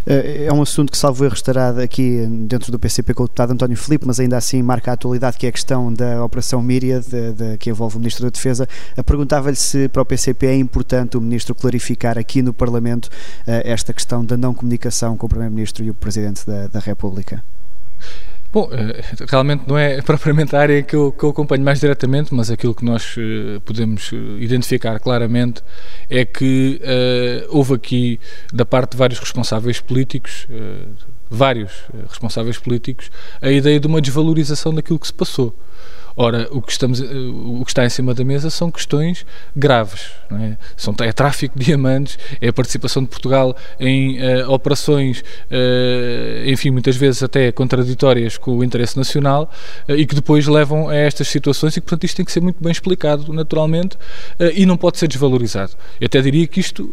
É 0.07 0.53
um 0.53 0.63
assunto 0.63 0.93
que, 0.93 0.99
salvo 0.99 1.25
erro, 1.25 1.35
estará 1.35 1.71
aqui 1.83 2.27
dentro 2.29 2.71
do 2.71 2.79
PCP 2.79 3.15
com 3.15 3.25
o 3.25 3.27
deputado 3.27 3.53
António 3.53 3.77
Filipe, 3.77 4.07
mas 4.07 4.21
ainda 4.21 4.37
assim 4.37 4.63
marca 4.63 4.91
a 4.91 4.95
atualidade, 4.95 5.37
que 5.37 5.47
é 5.47 5.49
a 5.49 5.53
questão 5.53 5.93
da 5.93 6.23
Operação 6.23 6.63
Míria, 6.63 7.01
de, 7.01 7.33
de, 7.33 7.59
que 7.59 7.71
envolve 7.71 7.97
o 7.97 7.99
Ministro 7.99 8.25
da 8.25 8.31
Defesa. 8.31 8.69
Perguntava-lhe 9.05 9.57
se 9.57 9.89
para 9.89 10.03
o 10.03 10.05
PCP 10.05 10.47
é 10.47 10.57
importante 10.57 11.17
o 11.17 11.21
Ministro 11.21 11.34
clarificar 11.55 12.19
aqui 12.19 12.43
no 12.43 12.53
Parlamento 12.53 13.07
uh, 13.07 13.63
esta 13.65 13.93
questão 13.93 14.25
da 14.25 14.37
não 14.37 14.55
comunicação 14.55 15.17
com 15.17 15.27
o 15.27 15.29
Primeiro-Ministro 15.29 15.85
e 15.85 15.91
o 15.91 15.95
Presidente 15.95 16.47
da, 16.47 16.67
da 16.69 16.81
República. 16.81 17.43
Bom, 18.55 18.69
eh, 18.71 19.03
realmente 19.29 19.65
não 19.67 19.77
é 19.77 20.01
propriamente 20.07 20.55
a 20.55 20.61
área 20.61 20.81
que 20.81 20.95
eu, 20.95 21.11
que 21.11 21.25
eu 21.25 21.31
acompanho 21.31 21.65
mais 21.65 21.81
diretamente, 21.81 22.33
mas 22.33 22.53
aquilo 22.53 22.73
que 22.73 22.85
nós 22.85 23.17
uh, 23.17 23.61
podemos 23.63 24.13
identificar 24.39 25.01
claramente 25.01 25.61
é 26.09 26.25
que 26.25 26.81
uh, 26.81 27.49
houve 27.49 27.75
aqui, 27.75 28.21
da 28.53 28.65
parte 28.65 28.93
de 28.93 28.97
vários 28.97 29.19
responsáveis 29.19 29.81
políticos, 29.81 30.47
uh, 30.49 30.89
vários 31.29 31.73
responsáveis 32.09 32.57
políticos, 32.57 33.11
a 33.43 33.51
ideia 33.51 33.81
de 33.81 33.89
uma 33.89 34.01
desvalorização 34.01 34.73
daquilo 34.73 35.01
que 35.01 35.09
se 35.09 35.15
passou. 35.15 35.53
Ora, 36.17 36.49
o 36.53 36.63
que, 36.63 36.71
estamos, 36.71 37.01
o 37.01 37.65
que 37.65 37.71
está 37.71 37.85
em 37.85 37.89
cima 37.89 38.15
da 38.15 38.25
mesa 38.25 38.49
são 38.49 38.71
questões 38.71 39.27
graves. 39.55 40.13
É? 40.31 40.57
São, 40.77 40.95
é 41.01 41.13
tráfico 41.13 41.59
de 41.59 41.65
diamantes, 41.65 42.19
é 42.41 42.49
a 42.49 42.53
participação 42.53 43.03
de 43.03 43.09
Portugal 43.09 43.57
em 43.81 44.19
uh, 44.19 44.51
operações, 44.51 45.21
uh, 45.21 46.49
enfim, 46.49 46.71
muitas 46.71 46.97
vezes 46.97 47.23
até 47.23 47.51
contraditórias 47.51 48.37
com 48.37 48.59
o 48.59 48.65
interesse 48.65 48.97
nacional 48.97 49.51
uh, 49.89 49.93
e 49.93 50.07
que 50.07 50.15
depois 50.15 50.47
levam 50.47 50.89
a 50.89 50.95
estas 50.95 51.27
situações 51.29 51.77
e 51.77 51.81
que, 51.81 51.87
portanto, 51.87 52.05
isto 52.05 52.17
tem 52.17 52.25
que 52.25 52.33
ser 52.33 52.41
muito 52.41 52.63
bem 52.63 52.71
explicado, 52.71 53.33
naturalmente, 53.33 53.97
e 54.55 54.65
não 54.67 54.77
pode 54.77 54.99
ser 54.99 55.09
desvalorizado. 55.09 55.73
Eu 56.01 56.07
até 56.07 56.21
diria 56.21 56.47
que 56.47 56.61
isto, 56.61 56.91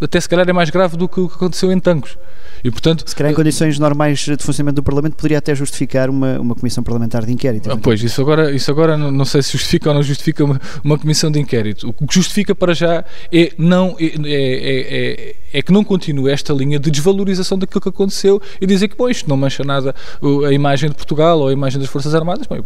até 0.00 0.20
se 0.20 0.28
calhar, 0.28 0.48
é 0.48 0.52
mais 0.52 0.70
grave 0.70 0.96
do 0.96 1.08
que 1.08 1.20
o 1.20 1.28
que 1.28 1.34
aconteceu 1.34 1.72
em 1.72 1.80
Tancos. 1.80 2.16
E, 2.64 2.70
portanto, 2.70 3.04
se 3.06 3.14
calhar 3.14 3.32
em 3.32 3.34
condições 3.34 3.78
normais 3.78 4.20
de 4.20 4.36
funcionamento 4.38 4.76
do 4.76 4.84
Parlamento 4.84 5.14
poderia 5.14 5.38
até 5.38 5.54
justificar 5.54 6.08
uma, 6.08 6.38
uma 6.38 6.54
comissão 6.54 6.82
parlamentar 6.82 7.24
de 7.24 7.32
inquérito. 7.32 7.70
Ah, 7.70 7.76
pois, 7.76 8.02
isso 8.02 8.20
agora, 8.20 8.41
isso 8.50 8.70
agora 8.70 8.96
não, 8.96 9.10
não, 9.10 9.24
sei 9.24 9.42
se 9.42 9.52
justifica 9.52 9.90
ou 9.90 9.94
não 9.94 10.02
justifica 10.02 10.44
uma, 10.44 10.60
uma 10.82 10.98
comissão 10.98 11.30
de 11.30 11.40
inquérito. 11.40 11.94
O 11.98 12.06
que 12.06 12.14
justifica 12.14 12.54
para 12.54 12.74
já 12.74 13.04
é, 13.32 13.52
não, 13.56 13.96
é, 13.98 14.04
é, 14.04 15.32
é, 15.32 15.36
é 15.52 15.62
que 15.62 15.72
não 15.72 15.84
continue 15.84 16.30
esta 16.30 16.52
linha 16.52 16.78
de 16.78 16.90
desvalorização 16.90 17.58
daquilo 17.58 17.80
que 17.80 17.88
aconteceu 17.88 18.40
e 18.60 18.66
dizer 18.66 18.88
que, 18.88 18.96
bom, 18.96 19.08
isto 19.08 19.28
não 19.28 19.36
mancha 19.36 19.62
nada 19.62 19.94
a 20.48 20.52
imagem 20.52 20.88
de 20.88 20.94
Portugal 20.94 21.40
ou 21.40 21.48
a 21.48 21.52
imagem 21.52 21.80
das 21.80 21.88
Forças 21.88 22.14
Armadas. 22.14 22.46
Bem, 22.46 22.62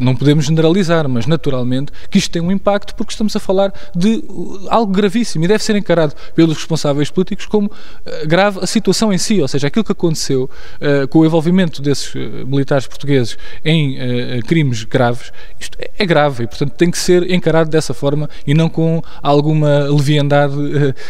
não 0.00 0.14
podemos 0.14 0.46
generalizar, 0.46 1.08
mas 1.08 1.26
naturalmente 1.26 1.92
que 2.10 2.18
isto 2.18 2.30
tem 2.30 2.42
um 2.42 2.52
impacto 2.52 2.94
porque 2.94 3.12
estamos 3.12 3.34
a 3.34 3.40
falar 3.40 3.72
de 3.94 4.22
algo 4.68 4.92
gravíssimo 4.92 5.44
e 5.44 5.48
deve 5.48 5.62
ser 5.62 5.76
encarado 5.76 6.14
pelos 6.34 6.56
responsáveis 6.56 7.10
políticos 7.10 7.46
como 7.46 7.68
uh, 7.68 8.26
grave 8.26 8.60
a 8.62 8.66
situação 8.66 9.12
em 9.12 9.18
si, 9.18 9.40
ou 9.40 9.48
seja, 9.48 9.68
aquilo 9.68 9.84
que 9.84 9.92
aconteceu 9.92 10.44
uh, 10.44 11.08
com 11.08 11.20
o 11.20 11.26
envolvimento 11.26 11.80
desses 11.80 12.14
uh, 12.14 12.46
militares 12.46 12.86
portugueses 12.86 13.36
em 13.64 13.94
crimes 14.42 14.83
graves, 14.84 15.32
isto 15.58 15.76
é, 15.80 15.90
é, 15.98 16.06
grave 16.06 16.44
e, 16.44 16.46
portanto, 16.46 16.72
tem 16.72 16.90
que 16.90 16.98
ser 16.98 17.30
encarado 17.30 17.70
dessa 17.70 17.94
forma 17.94 18.28
e 18.46 18.54
não 18.54 18.68
com 18.68 19.02
alguma 19.22 19.84
leviandade 19.88 20.54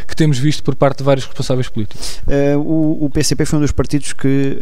que 0.07 0.17
temos 0.17 0.39
visto 0.39 0.63
por 0.63 0.75
parte 0.75 0.99
de 0.99 1.05
vários 1.05 1.25
responsáveis 1.27 1.69
políticos. 1.69 2.21
O, 2.57 3.05
o, 3.05 3.11
PCP 3.11 3.45
foi 3.45 3.59
um 3.59 3.63
dos 3.63 3.73
partidos 3.73 4.13
que 4.13 4.59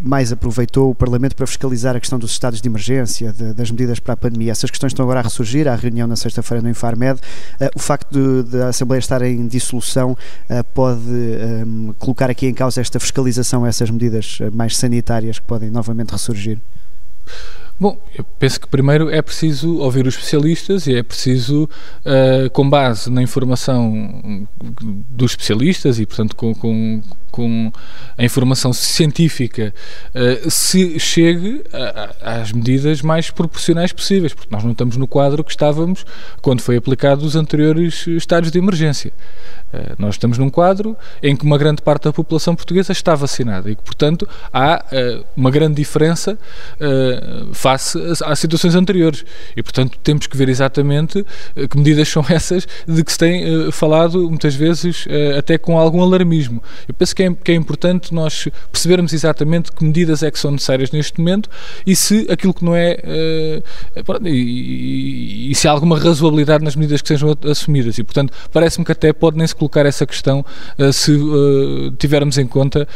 mais 0.00 0.32
aproveitou 0.32 0.90
o 0.90 0.94
Parlamento 0.94 1.34
para 1.36 1.46
fiscalizar 1.46 1.96
a 1.96 2.00
questão 2.00 2.18
dos 2.18 2.30
estados 2.30 2.60
de 2.60 2.68
emergência, 2.68 3.32
de, 3.32 3.52
das 3.52 3.70
medidas 3.70 3.98
para 3.98 4.14
a 4.14 4.16
pandemia. 4.16 4.52
Essas 4.52 4.70
questões 4.70 4.90
estão 4.90 5.04
agora 5.04 5.20
a 5.20 5.22
ressurgir. 5.22 5.68
Há 5.68 5.74
reunião 5.74 6.06
na 6.06 6.16
sexta-feira 6.16 6.62
no 6.62 6.68
Infarmed. 6.68 7.20
o 7.74 7.78
facto 7.78 8.42
da 8.42 8.68
Assembleia 8.68 8.98
estar 8.98 9.22
em 9.22 9.46
dissolução 9.46 10.16
pode 10.74 11.00
um, 11.00 11.92
colocar 11.98 12.30
aqui 12.30 12.46
em 12.46 12.54
causa 12.54 12.80
esta 12.80 12.98
fiscalização, 12.98 13.66
essas 13.66 13.90
medidas 13.90 14.38
mais 14.52 14.76
sanitárias 14.76 15.38
que 15.38 15.46
podem 15.46 15.70
novamente 15.70 16.10
ressurgir? 16.10 16.58
Bom, 17.80 17.96
eu 18.16 18.24
penso 18.40 18.60
que 18.60 18.66
primeiro 18.66 19.08
é 19.08 19.22
preciso 19.22 19.78
ouvir 19.78 20.04
os 20.06 20.14
especialistas 20.14 20.88
e 20.88 20.96
é 20.96 21.02
preciso, 21.02 21.64
uh, 22.04 22.50
com 22.50 22.68
base 22.68 23.08
na 23.08 23.22
informação 23.22 24.46
dos 25.08 25.32
especialistas 25.32 26.00
e, 26.00 26.06
portanto, 26.06 26.34
com, 26.34 26.52
com, 26.54 27.00
com 27.30 27.72
a 28.16 28.24
informação 28.24 28.72
científica, 28.72 29.74
uh, 30.14 30.50
se 30.50 30.98
chegue 30.98 31.62
às 32.22 32.52
medidas 32.52 33.02
mais 33.02 33.30
proporcionais 33.30 33.92
possíveis, 33.92 34.34
porque 34.34 34.54
nós 34.54 34.64
não 34.64 34.72
estamos 34.72 34.96
no 34.96 35.06
quadro 35.06 35.44
que 35.44 35.50
estávamos 35.50 36.04
quando 36.40 36.60
foi 36.60 36.76
aplicado 36.76 37.24
os 37.24 37.36
anteriores 37.36 38.06
estados 38.06 38.50
de 38.50 38.58
emergência. 38.58 39.12
Uh, 39.72 39.94
nós 39.98 40.14
estamos 40.14 40.38
num 40.38 40.50
quadro 40.50 40.96
em 41.22 41.36
que 41.36 41.44
uma 41.44 41.58
grande 41.58 41.82
parte 41.82 42.04
da 42.04 42.12
população 42.12 42.54
portuguesa 42.54 42.92
está 42.92 43.14
vacinada 43.14 43.70
e 43.70 43.76
que, 43.76 43.82
portanto, 43.82 44.28
há 44.52 44.84
uma 45.36 45.50
grande 45.50 45.74
diferença 45.74 46.38
face 47.52 47.98
às 48.24 48.38
situações 48.38 48.74
anteriores. 48.74 49.24
E, 49.56 49.62
portanto, 49.62 49.98
temos 50.02 50.26
que 50.26 50.36
ver 50.36 50.48
exatamente 50.48 51.24
que 51.70 51.76
medidas 51.76 52.08
são 52.08 52.24
essas 52.28 52.66
de 52.86 53.04
que 53.04 53.12
se 53.12 53.18
tem 53.18 53.68
uh, 53.68 53.72
falado 53.72 54.28
muitas 54.28 54.54
vezes 54.54 55.06
uh, 55.06 55.38
até 55.38 55.58
com 55.58 55.78
algum 55.78 56.02
alarmismo. 56.02 56.62
Eu 56.86 56.94
penso 56.94 57.14
que 57.18 57.22
é, 57.24 57.34
que 57.34 57.52
é, 57.52 57.54
importante 57.56 58.14
nós 58.14 58.48
percebermos 58.70 59.12
exatamente 59.12 59.72
que 59.72 59.84
medidas 59.84 60.22
é 60.22 60.30
que 60.30 60.38
são 60.38 60.52
necessárias 60.52 60.92
neste 60.92 61.18
momento 61.18 61.50
e 61.84 61.96
se 61.96 62.28
aquilo 62.30 62.54
que 62.54 62.64
não 62.64 62.76
é. 62.76 62.96
Uh, 63.02 64.26
e, 64.26 65.50
e, 65.50 65.54
se 65.56 65.66
há 65.66 65.72
alguma 65.72 65.98
razoabilidade 65.98 66.62
nas 66.62 66.76
medidas 66.76 67.02
que 67.02 67.08
sejam 67.08 67.36
assumidas. 67.50 67.98
E, 67.98 68.04
portanto, 68.04 68.32
parece-me 68.52 68.84
que 68.84 68.92
até 68.92 69.12
pode 69.12 69.36
nem 69.36 69.46
se 69.46 69.54
colocar 69.54 69.84
essa 69.84 70.06
questão 70.06 70.44
se 70.92 71.12
tivermos 71.98 72.38
em 72.38 72.46
conta 72.46 72.86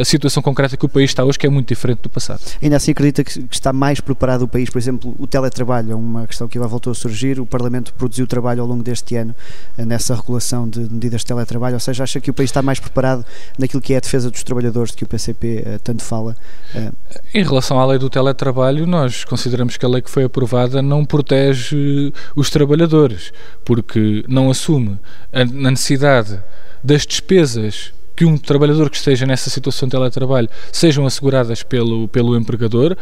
a 0.00 0.04
situação 0.04 0.42
concreta 0.42 0.76
que 0.76 0.84
o 0.84 0.88
país 0.88 1.10
está 1.10 1.24
hoje, 1.24 1.38
que 1.38 1.46
é 1.46 1.50
muito 1.50 1.68
diferente 1.68 2.00
do 2.02 2.08
passado. 2.08 2.40
Ainda 2.62 2.76
assim, 2.76 2.92
acredita 2.92 3.24
que 3.24 3.44
está 3.50 3.72
mais 3.72 4.00
preparado 4.00 4.42
o 4.42 4.48
país, 4.48 4.70
por 4.70 4.78
exemplo, 4.78 5.16
o 5.18 5.26
teletrabalho 5.26 5.92
é 5.92 5.94
uma 5.94 6.26
questão 6.26 6.46
que 6.46 6.56
agora 6.58 6.70
voltou 6.70 6.90
a 6.90 6.94
surgir, 6.94 7.40
o 7.40 7.46
Parlamento 7.46 7.92
produziu 7.94 8.26
trabalho 8.26 8.62
ao 8.62 8.68
longo 8.68 8.82
deste 8.82 9.16
ano 9.16 9.34
nessa 9.76 10.14
regulação 10.14 10.68
de 10.68 10.80
medidas 10.80 11.22
de 11.22 11.26
teletrabalho, 11.26 11.74
ou 11.74 11.80
seja, 11.80 12.04
acha 12.04 12.20
que 12.20 12.30
o 12.30 12.34
país 12.34 12.50
está 12.50 12.62
mais 12.62 12.78
preparado 12.78 13.24
naquilo 13.58 13.80
que 13.80 13.94
é 13.94 13.96
a 13.96 14.00
defesa 14.00 14.30
dos 14.30 14.42
trabalhadores, 14.42 14.90
de 14.90 14.98
que 14.98 15.04
o 15.04 15.06
PCP 15.06 15.46
uh, 15.46 15.68
eh, 15.68 15.78
tanto 15.78 16.02
fala? 16.02 16.36
Uh. 16.74 16.92
Em 17.32 17.42
relação 17.42 17.78
à 17.80 17.86
lei 17.86 17.98
do 17.98 18.10
teletrabalho, 18.10 18.86
nós 18.86 19.24
consideramos 19.24 19.76
que 19.76 19.84
a 19.84 19.88
lei 19.88 20.02
que 20.02 20.10
foi 20.10 20.24
aprovada 20.24 20.82
não 20.82 21.04
protege 21.04 22.12
os 22.34 22.50
trabalhadores, 22.50 23.32
porque 23.64 24.24
não 24.28 24.50
assume 24.50 24.98
a 25.32 25.44
necessidade 25.44 26.40
das 26.82 27.06
despesas 27.06 27.92
que 28.18 28.24
um 28.24 28.36
trabalhador 28.36 28.90
que 28.90 28.96
esteja 28.96 29.24
nessa 29.24 29.48
situação 29.48 29.86
de 29.86 29.92
teletrabalho 29.92 30.48
sejam 30.72 31.06
asseguradas 31.06 31.62
pelo, 31.62 32.08
pelo 32.08 32.36
empregador 32.36 32.96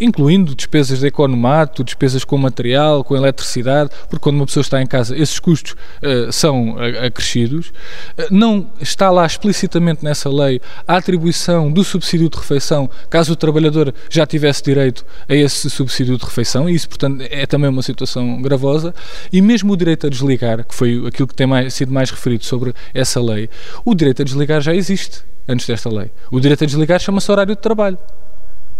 incluindo 0.00 0.54
despesas 0.54 1.00
de 1.00 1.06
economato, 1.06 1.84
despesas 1.84 2.24
com 2.24 2.36
material, 2.36 3.04
com 3.04 3.16
eletricidade, 3.16 3.90
porque 4.08 4.22
quando 4.22 4.36
uma 4.36 4.46
pessoa 4.46 4.62
está 4.62 4.82
em 4.82 4.86
casa 4.86 5.16
esses 5.16 5.38
custos 5.38 5.72
uh, 5.72 6.32
são 6.32 6.76
acrescidos. 7.04 7.68
Uh, 7.68 8.26
não 8.30 8.70
está 8.80 9.10
lá 9.10 9.24
explicitamente 9.24 10.04
nessa 10.04 10.28
lei 10.28 10.60
a 10.86 10.96
atribuição 10.96 11.70
do 11.70 11.84
subsídio 11.84 12.28
de 12.28 12.36
refeição, 12.36 12.90
caso 13.08 13.32
o 13.32 13.36
trabalhador 13.36 13.94
já 14.10 14.26
tivesse 14.26 14.62
direito 14.62 15.04
a 15.28 15.34
esse 15.34 15.70
subsídio 15.70 16.16
de 16.18 16.24
refeição, 16.24 16.68
e 16.68 16.74
isso, 16.74 16.88
portanto, 16.88 17.24
é 17.30 17.46
também 17.46 17.70
uma 17.70 17.82
situação 17.82 18.40
gravosa. 18.42 18.94
E 19.32 19.40
mesmo 19.40 19.72
o 19.72 19.76
direito 19.76 20.06
a 20.06 20.10
desligar, 20.10 20.64
que 20.64 20.74
foi 20.74 21.02
aquilo 21.06 21.28
que 21.28 21.34
tem 21.34 21.46
mais, 21.46 21.74
sido 21.74 21.92
mais 21.92 22.10
referido 22.10 22.44
sobre 22.44 22.74
essa 22.92 23.20
lei, 23.20 23.48
o 23.84 23.94
direito 23.94 24.22
a 24.22 24.24
desligar 24.24 24.60
já 24.60 24.74
existe 24.74 25.22
antes 25.48 25.66
desta 25.66 25.88
lei. 25.88 26.10
O 26.30 26.40
direito 26.40 26.64
a 26.64 26.66
desligar 26.66 27.00
chama-se 27.00 27.30
horário 27.30 27.54
de 27.54 27.60
trabalho. 27.60 27.98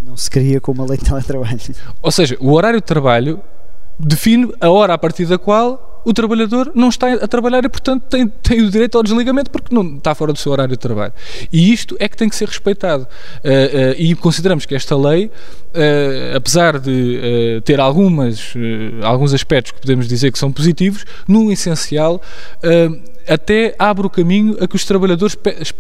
Não 0.03 0.17
se 0.17 0.31
cria 0.31 0.61
com 0.61 0.73
uma 0.73 0.85
lei 0.85 0.99
de 0.99 1.05
teletrabalho. 1.05 1.59
Ou 2.03 2.13
seja, 2.13 2.37
o 2.41 2.53
horário 2.53 2.81
de 2.81 2.87
trabalho 2.87 3.41
define 3.99 4.53
a 4.61 4.71
hora 4.71 4.95
a 4.95 4.99
partir 4.99 5.27
da 5.27 5.39
qual 5.39 5.97
o 6.07 6.13
trabalhador 6.13 6.71
não 6.73 6.89
está 6.89 7.13
a 7.15 7.27
trabalhar 7.27 7.65
e, 7.65 7.69
portanto, 7.69 8.05
tem, 8.09 8.29
tem 8.29 8.63
o 8.63 8.71
direito 8.71 8.97
ao 8.97 9.03
desligamento 9.03 9.51
porque 9.51 9.75
não 9.75 9.97
está 9.97 10.15
fora 10.15 10.33
do 10.33 10.39
seu 10.39 10.53
horário 10.53 10.71
de 10.71 10.79
trabalho. 10.79 11.13
E 11.53 11.73
isto 11.73 11.97
é 11.99 12.09
que 12.09 12.17
tem 12.17 12.29
que 12.29 12.37
ser 12.37 12.47
respeitado. 12.47 13.09
Uh, 13.39 13.49
uh, 13.49 13.95
e 13.99 14.15
consideramos 14.15 14.65
que 14.65 14.75
esta 14.77 14.97
lei, 14.97 15.27
uh, 15.27 16.37
apesar 16.37 16.79
de 16.79 17.61
ter 17.65 17.81
algumas, 17.81 18.55
alguns 19.03 19.35
aspectos 19.35 19.73
que 19.73 19.81
podemos 19.81 20.07
dizer 20.07 20.31
que 20.31 20.39
são 20.39 20.53
positivos, 20.53 21.05
no 21.27 21.51
essencial 21.51 22.23
até 23.29 23.75
abre 23.79 24.07
o 24.07 24.11
caminho 24.11 24.57
a 24.61 24.67
que 24.67 24.77
os 24.77 24.85
trabalhadores 24.85 25.37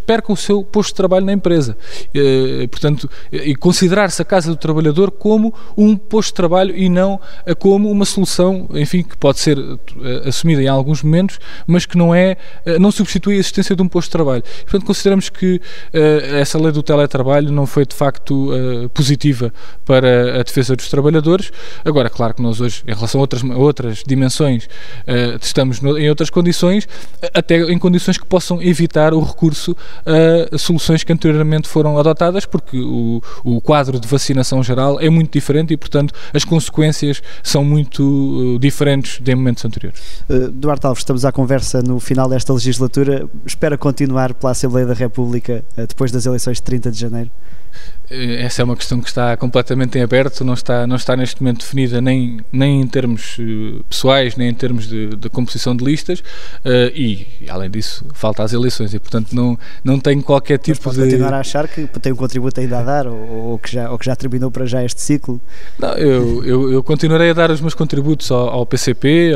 percam 0.06 0.34
o 0.34 0.36
seu 0.36 0.62
posto 0.62 0.90
de 0.90 0.94
trabalho 0.94 1.26
na 1.26 1.32
empresa. 1.32 1.76
E, 2.14 2.66
portanto, 2.70 3.08
e 3.32 3.54
considerar-se 3.54 4.20
a 4.22 4.24
casa 4.24 4.50
do 4.50 4.56
trabalhador 4.56 5.10
como 5.10 5.54
um 5.76 5.96
posto 5.96 6.28
de 6.28 6.34
trabalho 6.34 6.76
e 6.76 6.88
não 6.88 7.20
como 7.58 7.90
uma 7.90 8.04
solução, 8.04 8.68
enfim, 8.74 9.02
que 9.02 9.16
pode 9.16 9.38
ser 9.38 9.58
assumida 10.24 10.62
em 10.62 10.68
alguns 10.68 11.02
momentos, 11.02 11.38
mas 11.66 11.86
que 11.86 11.96
não 11.96 12.14
é, 12.14 12.36
não 12.80 12.90
substitui 12.90 13.36
a 13.36 13.38
existência 13.38 13.76
de 13.76 13.82
um 13.82 13.88
posto 13.88 14.08
de 14.08 14.12
trabalho. 14.12 14.42
Portanto, 14.62 14.84
consideramos 14.84 15.28
que 15.28 15.60
essa 16.40 16.58
lei 16.58 16.72
do 16.72 16.82
teletrabalho 16.82 17.52
não 17.52 17.66
foi 17.66 17.86
de 17.86 17.94
facto 17.94 18.50
positiva 18.92 19.52
para 19.84 20.40
a 20.40 20.42
defesa 20.42 20.74
dos 20.74 20.88
trabalhadores. 20.88 21.50
Agora, 21.84 22.10
claro 22.10 22.34
que 22.34 22.42
nós 22.42 22.60
hoje, 22.60 22.82
em 22.86 22.94
relação 22.94 23.20
a 23.20 23.22
outras, 23.22 23.42
a 23.42 23.56
outras 23.56 24.02
dimensões, 24.06 24.68
estamos 25.40 25.82
em 25.82 26.08
outras 26.08 26.30
condições 26.30 26.88
até 27.36 27.60
em 27.60 27.78
condições 27.78 28.16
que 28.16 28.24
possam 28.24 28.62
evitar 28.62 29.12
o 29.12 29.20
recurso 29.20 29.76
a 30.04 30.58
soluções 30.58 31.04
que 31.04 31.12
anteriormente 31.12 31.68
foram 31.68 31.98
adotadas, 31.98 32.46
porque 32.46 32.78
o, 32.78 33.22
o 33.44 33.60
quadro 33.60 34.00
de 34.00 34.08
vacinação 34.08 34.62
geral 34.62 34.98
é 35.00 35.10
muito 35.10 35.32
diferente 35.32 35.72
e, 35.72 35.76
portanto, 35.76 36.14
as 36.32 36.44
consequências 36.44 37.22
são 37.42 37.64
muito 37.64 38.02
uh, 38.02 38.58
diferentes 38.58 39.20
de 39.20 39.34
momentos 39.34 39.64
anteriores. 39.64 40.00
Uh, 40.28 40.50
Duarte 40.50 40.86
Alves, 40.86 41.00
estamos 41.00 41.24
à 41.24 41.32
conversa 41.32 41.82
no 41.82 42.00
final 42.00 42.28
desta 42.28 42.52
legislatura. 42.52 43.28
Espera 43.44 43.76
continuar 43.76 44.34
pela 44.34 44.52
Assembleia 44.52 44.86
da 44.86 44.94
República 44.94 45.64
uh, 45.76 45.86
depois 45.86 46.10
das 46.10 46.26
eleições 46.26 46.56
de 46.56 46.62
30 46.62 46.90
de 46.90 46.98
janeiro? 46.98 47.30
Eh, 48.10 48.42
essa 48.42 48.62
é 48.62 48.64
uma 48.64 48.76
questão 48.76 49.00
que 49.00 49.08
está 49.08 49.36
completamente 49.36 49.98
em 49.98 50.02
aberto, 50.02 50.44
não 50.44 50.54
está, 50.54 50.86
não 50.86 50.96
está 50.96 51.16
neste 51.16 51.42
momento 51.42 51.60
definida 51.60 52.00
nem, 52.00 52.40
nem 52.52 52.80
em 52.80 52.86
termos 52.86 53.36
eh, 53.40 53.82
pessoais, 53.88 54.36
nem 54.36 54.48
em 54.48 54.54
termos 54.54 54.86
de, 54.86 55.16
de 55.16 55.28
composição 55.28 55.76
de 55.76 55.84
listas, 55.84 56.20
uh, 56.20 56.90
e, 56.94 57.26
além 57.48 57.70
disso, 57.70 58.04
falta 58.12 58.42
as 58.42 58.52
eleições 58.52 58.94
e, 58.94 58.98
portanto, 58.98 59.34
não, 59.34 59.58
não 59.82 59.98
tenho 59.98 60.22
qualquer 60.22 60.58
tipo 60.58 60.80
Mas 60.84 60.96
de. 60.96 61.02
continuar 61.02 61.34
a 61.34 61.40
achar 61.40 61.66
que 61.68 61.86
tem 61.86 62.12
um 62.12 62.16
contributo 62.16 62.60
ainda 62.60 62.78
a 62.78 62.82
dar 62.82 63.06
ou, 63.06 63.16
ou, 63.16 63.58
que 63.58 63.72
já, 63.72 63.90
ou 63.90 63.98
que 63.98 64.06
já 64.06 64.14
terminou 64.14 64.50
para 64.50 64.66
já 64.66 64.84
este 64.84 65.00
ciclo? 65.00 65.40
Não, 65.78 65.92
eu, 65.94 66.44
eu, 66.44 66.72
eu 66.72 66.82
continuarei 66.82 67.30
a 67.30 67.32
dar 67.32 67.50
os 67.50 67.60
meus 67.60 67.74
contributos 67.74 68.30
ao, 68.30 68.48
ao 68.48 68.66
PCP, 68.66 69.32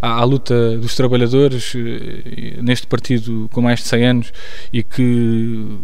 à, 0.00 0.20
à, 0.20 0.24
luta 0.24 0.76
dos 0.78 0.94
trabalhadores 0.94 1.74
neste 2.62 2.86
partido 2.86 3.48
com 3.52 3.60
mais 3.60 3.80
de 3.80 3.86
100 3.86 4.06
anos 4.06 4.32
e 4.72 4.82
que 4.82 5.78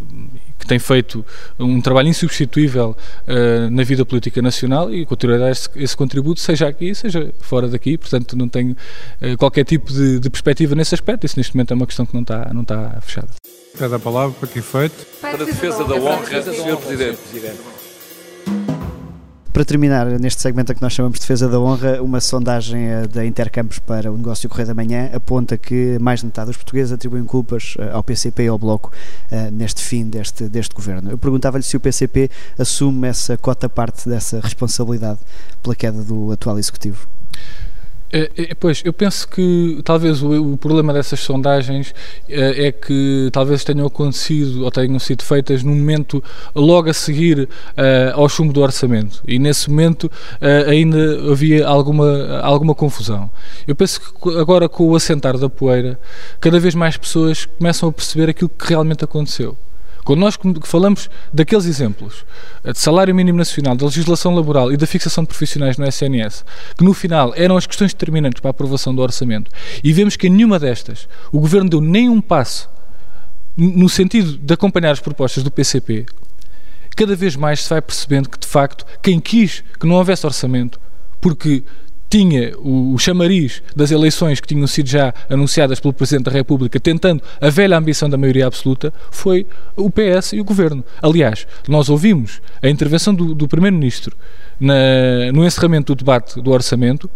que 0.61 0.67
tem 0.67 0.77
feito 0.77 1.25
um 1.59 1.81
trabalho 1.81 2.07
insubstituível 2.07 2.95
uh, 3.27 3.69
na 3.71 3.83
vida 3.83 4.05
política 4.05 4.41
nacional 4.41 4.93
e 4.93 5.05
continuará 5.05 5.41
a 5.41 5.45
dar 5.47 5.51
esse, 5.51 5.67
esse, 5.75 5.97
contributo, 5.97 6.39
seja 6.39 6.67
aqui, 6.67 6.93
seja 6.93 7.33
fora 7.41 7.67
daqui. 7.67 7.97
Portanto, 7.97 8.37
não 8.37 8.47
tenho 8.47 8.77
uh, 9.21 9.37
qualquer 9.37 9.65
tipo 9.65 9.91
de, 9.91 10.19
de, 10.19 10.29
perspectiva 10.29 10.75
nesse 10.75 10.93
aspecto. 10.93 11.25
Isso 11.25 11.37
neste 11.37 11.55
momento 11.55 11.71
é 11.71 11.75
uma 11.75 11.87
questão 11.87 12.05
que 12.05 12.13
não 12.13 12.21
está, 12.21 12.53
não 12.53 12.61
está 12.61 13.01
fechada. 13.01 13.29
Cada 13.77 13.97
palavra 13.97 14.35
para 14.39 14.47
que 14.47 14.59
efeito? 14.59 14.95
Para 15.19 15.41
a 15.41 15.45
defesa 15.45 15.83
da 15.83 15.95
honra, 15.95 16.41
Sr. 16.43 16.77
Presidente. 16.77 17.80
Para 19.53 19.65
terminar, 19.65 20.05
neste 20.17 20.41
segmento 20.41 20.73
que 20.73 20.81
nós 20.81 20.93
chamamos 20.93 21.19
de 21.19 21.23
defesa 21.23 21.49
da 21.49 21.59
honra, 21.59 22.01
uma 22.01 22.21
sondagem 22.21 22.85
eh, 22.85 23.07
da 23.07 23.25
Intercampos 23.25 23.79
para 23.79 24.09
o 24.09 24.15
negócio 24.15 24.47
Correio 24.47 24.67
da 24.67 24.73
Manhã 24.73 25.09
aponta 25.13 25.57
que 25.57 25.97
mais 25.99 26.21
de 26.21 26.27
metade 26.27 26.47
dos 26.47 26.55
portugueses 26.55 26.93
atribuem 26.93 27.25
culpas 27.25 27.75
eh, 27.77 27.89
ao 27.91 28.01
PCP 28.01 28.43
e 28.43 28.47
ao 28.47 28.57
Bloco 28.57 28.93
eh, 29.29 29.51
neste 29.51 29.81
fim 29.81 30.07
deste, 30.07 30.47
deste 30.47 30.73
governo. 30.73 31.11
Eu 31.11 31.17
perguntava-lhe 31.17 31.65
se 31.65 31.75
o 31.75 31.81
PCP 31.81 32.31
assume 32.57 33.09
essa 33.09 33.37
cota 33.37 33.67
parte 33.67 34.07
dessa 34.07 34.39
responsabilidade 34.39 35.19
pela 35.61 35.75
queda 35.75 36.01
do 36.01 36.31
atual 36.31 36.57
Executivo. 36.57 37.05
É, 38.13 38.29
é, 38.37 38.53
pois, 38.53 38.81
eu 38.83 38.91
penso 38.91 39.25
que 39.27 39.79
talvez 39.85 40.21
o, 40.21 40.53
o 40.53 40.57
problema 40.57 40.91
dessas 40.91 41.21
sondagens 41.21 41.95
é, 42.27 42.67
é, 42.67 42.71
que 42.71 43.29
talvez 43.31 43.63
tenham 43.63 43.87
acontecido 43.87 44.65
ou 44.65 44.71
tenham 44.71 44.99
sido 44.99 45.23
feitas 45.23 45.63
no 45.63 45.73
momento 45.73 46.21
logo 46.53 46.89
a 46.89 46.93
seguir 46.93 47.43
uh, 47.43 47.47
ao 48.13 48.27
chumbo 48.27 48.51
do 48.51 48.61
orçamento 48.61 49.23
e 49.25 49.39
nesse 49.39 49.69
momento 49.69 50.05
uh, 50.05 50.69
ainda 50.69 51.31
havia 51.31 51.65
alguma, 51.65 52.39
alguma 52.39 52.75
confusão. 52.75 53.31
Eu 53.65 53.75
penso 53.75 54.01
que 54.01 54.37
agora 54.37 54.67
com 54.67 54.89
o 54.89 54.95
assentar 54.95 55.37
da 55.37 55.49
poeira, 55.49 55.97
cada 56.41 56.59
vez 56.59 56.75
mais 56.75 56.97
pessoas 56.97 57.45
começam 57.45 57.87
a 57.87 57.93
perceber 57.93 58.29
aquilo 58.29 58.49
que 58.49 58.67
realmente 58.67 59.05
aconteceu. 59.05 59.55
Quando 60.03 60.19
nós 60.19 60.37
falamos 60.63 61.09
daqueles 61.33 61.65
exemplos 61.65 62.25
eh, 62.63 62.71
de 62.71 62.79
salário 62.79 63.13
mínimo 63.13 63.37
nacional, 63.37 63.75
da 63.75 63.85
legislação 63.85 64.35
laboral 64.35 64.71
e 64.71 64.77
da 64.77 64.87
fixação 64.87 65.23
de 65.23 65.27
profissionais 65.27 65.77
no 65.77 65.87
SNS, 65.87 66.43
que 66.77 66.83
no 66.83 66.93
final 66.93 67.33
eram 67.35 67.57
as 67.57 67.67
questões 67.67 67.93
determinantes 67.93 68.39
para 68.39 68.49
a 68.49 68.51
aprovação 68.51 68.93
do 68.93 69.01
orçamento, 69.01 69.51
e 69.83 69.93
vemos 69.93 70.15
que 70.15 70.27
em 70.27 70.31
nenhuma 70.31 70.59
destas 70.59 71.07
o 71.31 71.39
governo 71.39 71.69
deu 71.69 71.81
nem 71.81 72.09
um 72.09 72.21
passo 72.21 72.69
no 73.55 73.89
sentido 73.89 74.37
de 74.37 74.53
acompanhar 74.53 74.91
as 74.91 74.99
propostas 74.99 75.43
do 75.43 75.51
PCP, 75.51 76.05
cada 76.95 77.15
vez 77.15 77.35
mais 77.35 77.63
se 77.63 77.69
vai 77.69 77.81
percebendo 77.81 78.29
que, 78.29 78.39
de 78.39 78.47
facto, 78.47 78.85
quem 79.01 79.19
quis 79.19 79.63
que 79.79 79.85
não 79.85 79.95
houvesse 79.95 80.25
orçamento, 80.25 80.79
porque 81.19 81.63
tinha 82.11 82.51
o, 82.57 82.93
o 82.93 82.99
chamariz 82.99 83.63
das 83.73 83.89
eleições 83.89 84.41
que 84.41 84.47
tinham 84.47 84.67
sido 84.67 84.89
já 84.89 85.13
anunciadas 85.29 85.79
pelo 85.79 85.93
Presidente 85.93 86.25
da 86.25 86.31
República, 86.31 86.77
tentando 86.77 87.23
a 87.39 87.49
velha 87.49 87.77
ambição 87.77 88.09
da 88.09 88.17
maioria 88.17 88.45
absoluta, 88.45 88.93
foi 89.09 89.47
o 89.77 89.89
PS 89.89 90.33
e 90.33 90.41
o 90.41 90.43
Governo. 90.43 90.83
Aliás, 91.01 91.47
nós 91.69 91.87
ouvimos 91.87 92.41
a 92.61 92.67
intervenção 92.67 93.15
do, 93.15 93.33
do 93.33 93.47
Primeiro-Ministro 93.47 94.15
no 95.33 95.45
encerramento 95.45 95.95
do 95.95 95.99
debate 95.99 96.41
do 96.41 96.51
orçamento 96.51 97.09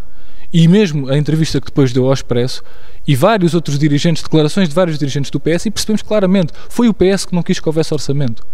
e 0.54 0.66
mesmo 0.66 1.10
a 1.10 1.18
entrevista 1.18 1.60
que 1.60 1.68
depois 1.68 1.92
deu 1.92 2.06
ao 2.06 2.14
Expresso 2.14 2.64
e 3.06 3.16
vários 3.16 3.54
outros 3.54 3.78
dirigentes, 3.78 4.24
declarações 4.24 4.70
de 4.70 4.76
vários 4.76 4.98
dirigentes 4.98 5.30
do 5.30 5.40
PS, 5.40 5.66
e 5.66 5.72
percebemos 5.72 6.02
claramente, 6.02 6.54
foi 6.70 6.88
o 6.88 6.94
PS 6.94 7.26
que 7.26 7.36
não 7.36 7.44
quis 7.44 7.60
que 7.60 7.68
houvesse 7.68 7.94
orçamento. 7.94 8.48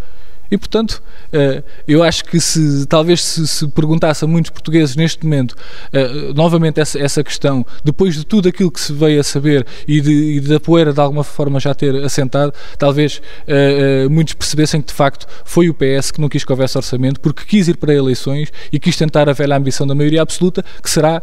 E, 0.51 0.57
portanto, 0.57 1.01
eh, 1.31 1.63
eu 1.87 2.03
acho 2.03 2.25
que 2.25 2.37
se 2.41 2.85
talvez 2.85 3.23
se, 3.23 3.47
se 3.47 3.67
perguntasse 3.69 4.25
a 4.25 4.27
muitos 4.27 4.51
portugueses 4.51 4.97
neste 4.97 5.23
momento, 5.23 5.55
eh, 5.93 6.33
novamente 6.35 6.81
essa, 6.81 6.99
essa 6.99 7.23
questão, 7.23 7.65
depois 7.85 8.15
de 8.15 8.25
tudo 8.25 8.49
aquilo 8.49 8.69
que 8.69 8.81
se 8.81 8.91
veio 8.91 9.21
a 9.21 9.23
saber 9.23 9.65
e, 9.87 10.01
de, 10.01 10.11
e 10.11 10.39
da 10.41 10.59
poeira 10.59 10.91
de 10.91 10.99
alguma 10.99 11.23
forma 11.23 11.57
já 11.57 11.73
ter 11.73 11.95
assentado, 12.03 12.53
talvez 12.77 13.21
eh, 13.47 14.09
muitos 14.09 14.33
percebessem 14.33 14.81
que 14.81 14.87
de 14.87 14.93
facto 14.93 15.25
foi 15.45 15.69
o 15.69 15.73
PS 15.73 16.11
que 16.11 16.19
não 16.19 16.27
quis 16.27 16.43
que 16.43 16.51
houvesse 16.51 16.77
orçamento, 16.77 17.21
porque 17.21 17.45
quis 17.45 17.69
ir 17.69 17.77
para 17.77 17.93
eleições 17.93 18.51
e 18.73 18.77
quis 18.77 18.97
tentar 18.97 19.29
a 19.29 19.33
velha 19.33 19.55
ambição 19.55 19.87
da 19.87 19.95
maioria 19.95 20.21
absoluta, 20.21 20.65
que 20.83 20.89
será, 20.89 21.21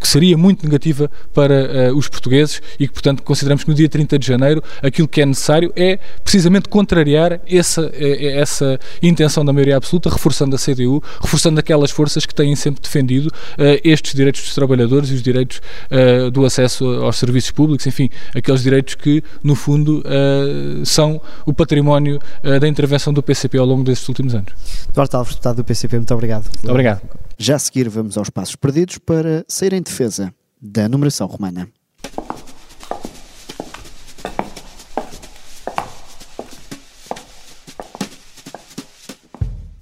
que 0.00 0.06
seria 0.06 0.38
muito 0.38 0.64
negativa 0.64 1.10
para 1.34 1.92
os 1.94 2.08
portugueses 2.08 2.62
e 2.78 2.86
que, 2.86 2.92
portanto, 2.92 3.22
consideramos 3.24 3.64
que 3.64 3.70
no 3.70 3.74
dia 3.74 3.88
30 3.88 4.18
de 4.18 4.26
janeiro 4.26 4.62
aquilo 4.80 5.08
que 5.08 5.20
é 5.20 5.26
necessário 5.26 5.72
é 5.74 5.98
precisamente 6.22 6.68
contrariar 6.68 7.40
essa, 7.48 7.90
essa 7.96 8.51
essa 8.52 8.78
intenção 9.02 9.44
da 9.44 9.52
maioria 9.52 9.76
absoluta, 9.76 10.10
reforçando 10.10 10.54
a 10.54 10.58
CDU, 10.58 11.02
reforçando 11.20 11.58
aquelas 11.58 11.90
forças 11.90 12.26
que 12.26 12.34
têm 12.34 12.54
sempre 12.54 12.82
defendido 12.82 13.26
uh, 13.26 13.80
estes 13.82 14.14
direitos 14.14 14.42
dos 14.42 14.54
trabalhadores 14.54 15.10
e 15.10 15.14
os 15.14 15.22
direitos 15.22 15.60
uh, 15.90 16.30
do 16.30 16.44
acesso 16.44 16.84
aos 16.84 17.16
serviços 17.16 17.50
públicos, 17.50 17.86
enfim, 17.86 18.10
aqueles 18.34 18.62
direitos 18.62 18.94
que, 18.94 19.22
no 19.42 19.54
fundo, 19.54 20.00
uh, 20.00 20.84
são 20.84 21.20
o 21.46 21.52
património 21.52 22.20
da 22.42 22.68
intervenção 22.68 23.12
do 23.12 23.22
PCP 23.22 23.58
ao 23.58 23.66
longo 23.66 23.82
destes 23.82 24.08
últimos 24.08 24.34
anos. 24.34 24.52
Duarte 24.92 25.16
Alves, 25.16 25.34
deputado 25.34 25.56
do 25.56 25.64
PCP, 25.64 25.96
muito 25.96 26.14
obrigado. 26.14 26.50
Obrigado. 26.64 27.00
Já 27.38 27.56
a 27.56 27.58
seguir 27.58 27.88
vamos 27.88 28.18
aos 28.18 28.30
passos 28.30 28.56
perdidos 28.56 28.98
para 28.98 29.44
sair 29.48 29.72
em 29.72 29.82
defesa 29.82 30.32
da 30.60 30.88
numeração 30.88 31.26
romana. 31.26 31.68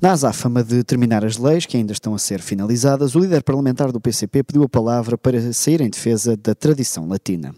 Na 0.01 0.13
azáfama 0.13 0.65
de 0.65 0.83
terminar 0.83 1.27
as 1.27 1.37
leis, 1.37 1.67
que 1.67 1.77
ainda 1.77 1.93
estão 1.93 2.15
a 2.15 2.19
ser 2.19 2.41
finalizadas, 2.41 3.15
o 3.15 3.19
líder 3.19 3.43
parlamentar 3.43 3.93
do 3.93 4.01
PCP 4.01 4.43
pediu 4.43 4.63
a 4.63 4.69
palavra 4.69 5.19
para 5.19 5.53
sair 5.53 5.83
em 5.83 5.91
defesa 5.91 6.39
da 6.39 6.55
tradição 6.55 7.07
latina. 7.07 7.55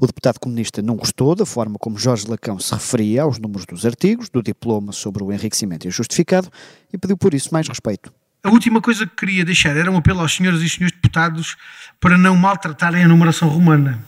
O 0.00 0.06
deputado 0.06 0.38
comunista 0.38 0.80
não 0.80 0.94
gostou 0.94 1.34
da 1.34 1.44
forma 1.44 1.76
como 1.80 1.98
Jorge 1.98 2.28
Lacão 2.28 2.60
se 2.60 2.72
referia 2.72 3.22
aos 3.22 3.40
números 3.40 3.66
dos 3.66 3.84
artigos, 3.84 4.28
do 4.30 4.40
diploma 4.40 4.92
sobre 4.92 5.24
o 5.24 5.32
enriquecimento 5.32 5.88
injustificado 5.88 6.48
e 6.92 6.96
pediu 6.96 7.16
por 7.16 7.34
isso 7.34 7.48
mais 7.50 7.66
respeito. 7.66 8.14
A 8.44 8.50
última 8.50 8.80
coisa 8.80 9.04
que 9.04 9.16
queria 9.16 9.44
deixar 9.44 9.76
era 9.76 9.90
um 9.90 9.96
apelo 9.96 10.20
aos 10.20 10.36
senhores 10.36 10.60
e 10.60 10.68
senhores 10.68 10.94
deputados 10.94 11.56
para 11.98 12.16
não 12.16 12.36
maltratarem 12.36 13.02
a 13.02 13.08
numeração 13.08 13.48
romana. 13.48 14.04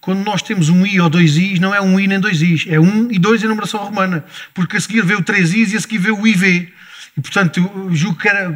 Quando 0.00 0.24
nós 0.24 0.40
temos 0.40 0.70
um 0.70 0.86
I 0.86 0.98
ou 0.98 1.10
dois 1.10 1.36
Is, 1.36 1.60
não 1.60 1.74
é 1.74 1.80
um 1.80 2.00
I 2.00 2.06
nem 2.06 2.18
dois 2.18 2.40
Is, 2.40 2.64
é 2.68 2.80
um 2.80 3.10
e 3.12 3.18
dois 3.18 3.42
em 3.42 3.48
numeração 3.48 3.84
romana, 3.84 4.24
porque 4.54 4.78
a 4.78 4.80
seguir 4.80 5.04
vê 5.04 5.14
o 5.14 5.22
três 5.22 5.52
Is 5.52 5.74
e 5.74 5.76
a 5.76 5.80
seguir 5.80 5.98
vê 5.98 6.10
o 6.10 6.26
IV. 6.26 6.72
E, 7.14 7.20
portanto, 7.20 7.60
julgo 7.90 8.18
que 8.18 8.26
era, 8.26 8.50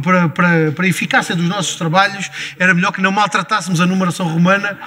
para, 0.00 0.28
para, 0.28 0.72
para 0.72 0.84
a 0.84 0.88
eficácia 0.88 1.34
dos 1.34 1.48
nossos 1.48 1.74
trabalhos 1.74 2.30
era 2.56 2.72
melhor 2.72 2.92
que 2.92 3.00
não 3.00 3.10
maltratássemos 3.10 3.80
a 3.80 3.86
numeração 3.86 4.28
romana 4.28 4.78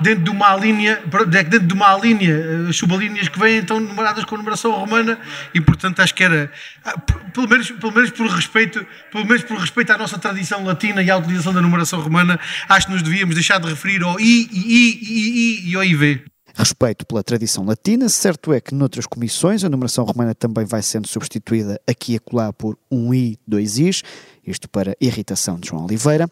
dentro 0.00 0.22
de 0.22 0.30
uma 0.30 0.54
linha, 0.54 1.02
dentro 1.26 1.66
de 1.66 1.74
uma 1.74 1.98
linha, 1.98 2.36
as 2.68 2.68
eh, 2.68 2.72
subalíneas 2.72 3.28
que 3.28 3.36
vêm 3.36 3.58
então 3.58 3.80
numeradas 3.80 4.24
com 4.24 4.36
a 4.36 4.38
numeração 4.38 4.70
romana 4.70 5.18
e, 5.52 5.60
portanto, 5.60 6.00
acho 6.00 6.14
que 6.14 6.22
era, 6.22 6.52
ah, 6.84 6.96
pelo 7.34 7.48
menos, 7.48 7.68
pelo 7.68 7.92
menos 7.92 8.10
por 8.10 8.28
respeito, 8.28 8.86
pelo 9.10 9.26
menos 9.26 9.42
por 9.42 9.58
respeito 9.58 9.92
à 9.92 9.98
nossa 9.98 10.16
tradição 10.16 10.64
latina 10.64 11.02
e 11.02 11.10
à 11.10 11.16
utilização 11.16 11.52
da 11.52 11.60
numeração 11.60 12.00
romana, 12.00 12.38
acho 12.68 12.86
que 12.86 12.92
nos 12.92 13.02
devíamos 13.02 13.34
deixar 13.34 13.58
de 13.58 13.68
referir 13.68 14.04
ao 14.04 14.20
I, 14.20 14.48
I, 14.52 14.52
I, 14.52 15.66
I 15.66 15.70
e 15.70 15.74
ao 15.74 15.82
IV. 15.82 16.31
Respeito 16.54 17.06
pela 17.06 17.22
tradição 17.22 17.64
latina, 17.64 18.08
certo 18.08 18.52
é 18.52 18.60
que 18.60 18.74
noutras 18.74 19.06
comissões 19.06 19.64
a 19.64 19.68
numeração 19.68 20.04
romana 20.04 20.34
também 20.34 20.64
vai 20.64 20.82
sendo 20.82 21.08
substituída 21.08 21.80
aqui 21.86 22.12
e 22.12 22.16
acolá 22.16 22.52
por 22.52 22.78
um 22.90 23.14
I, 23.14 23.38
dois 23.46 23.78
Is, 23.78 24.02
isto 24.46 24.68
para 24.68 24.96
irritação 25.00 25.58
de 25.58 25.68
João 25.68 25.84
Oliveira, 25.84 26.28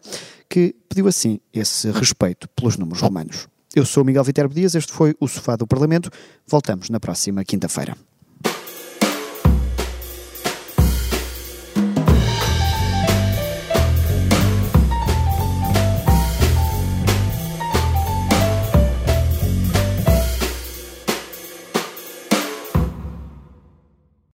que 0.49 0.75
pediu 0.87 1.07
assim 1.07 1.39
esse 1.53 1.89
respeito 1.91 2.47
pelos 2.49 2.77
números 2.77 3.01
romanos. 3.01 3.47
Eu 3.73 3.85
sou 3.85 4.03
Miguel 4.03 4.23
Viterbo 4.23 4.53
Dias, 4.53 4.75
este 4.75 4.91
foi 4.91 5.15
o 5.19 5.27
Sofá 5.27 5.55
do 5.55 5.65
Parlamento. 5.65 6.09
Voltamos 6.45 6.89
na 6.89 6.99
próxima 6.99 7.43
quinta-feira. 7.43 7.95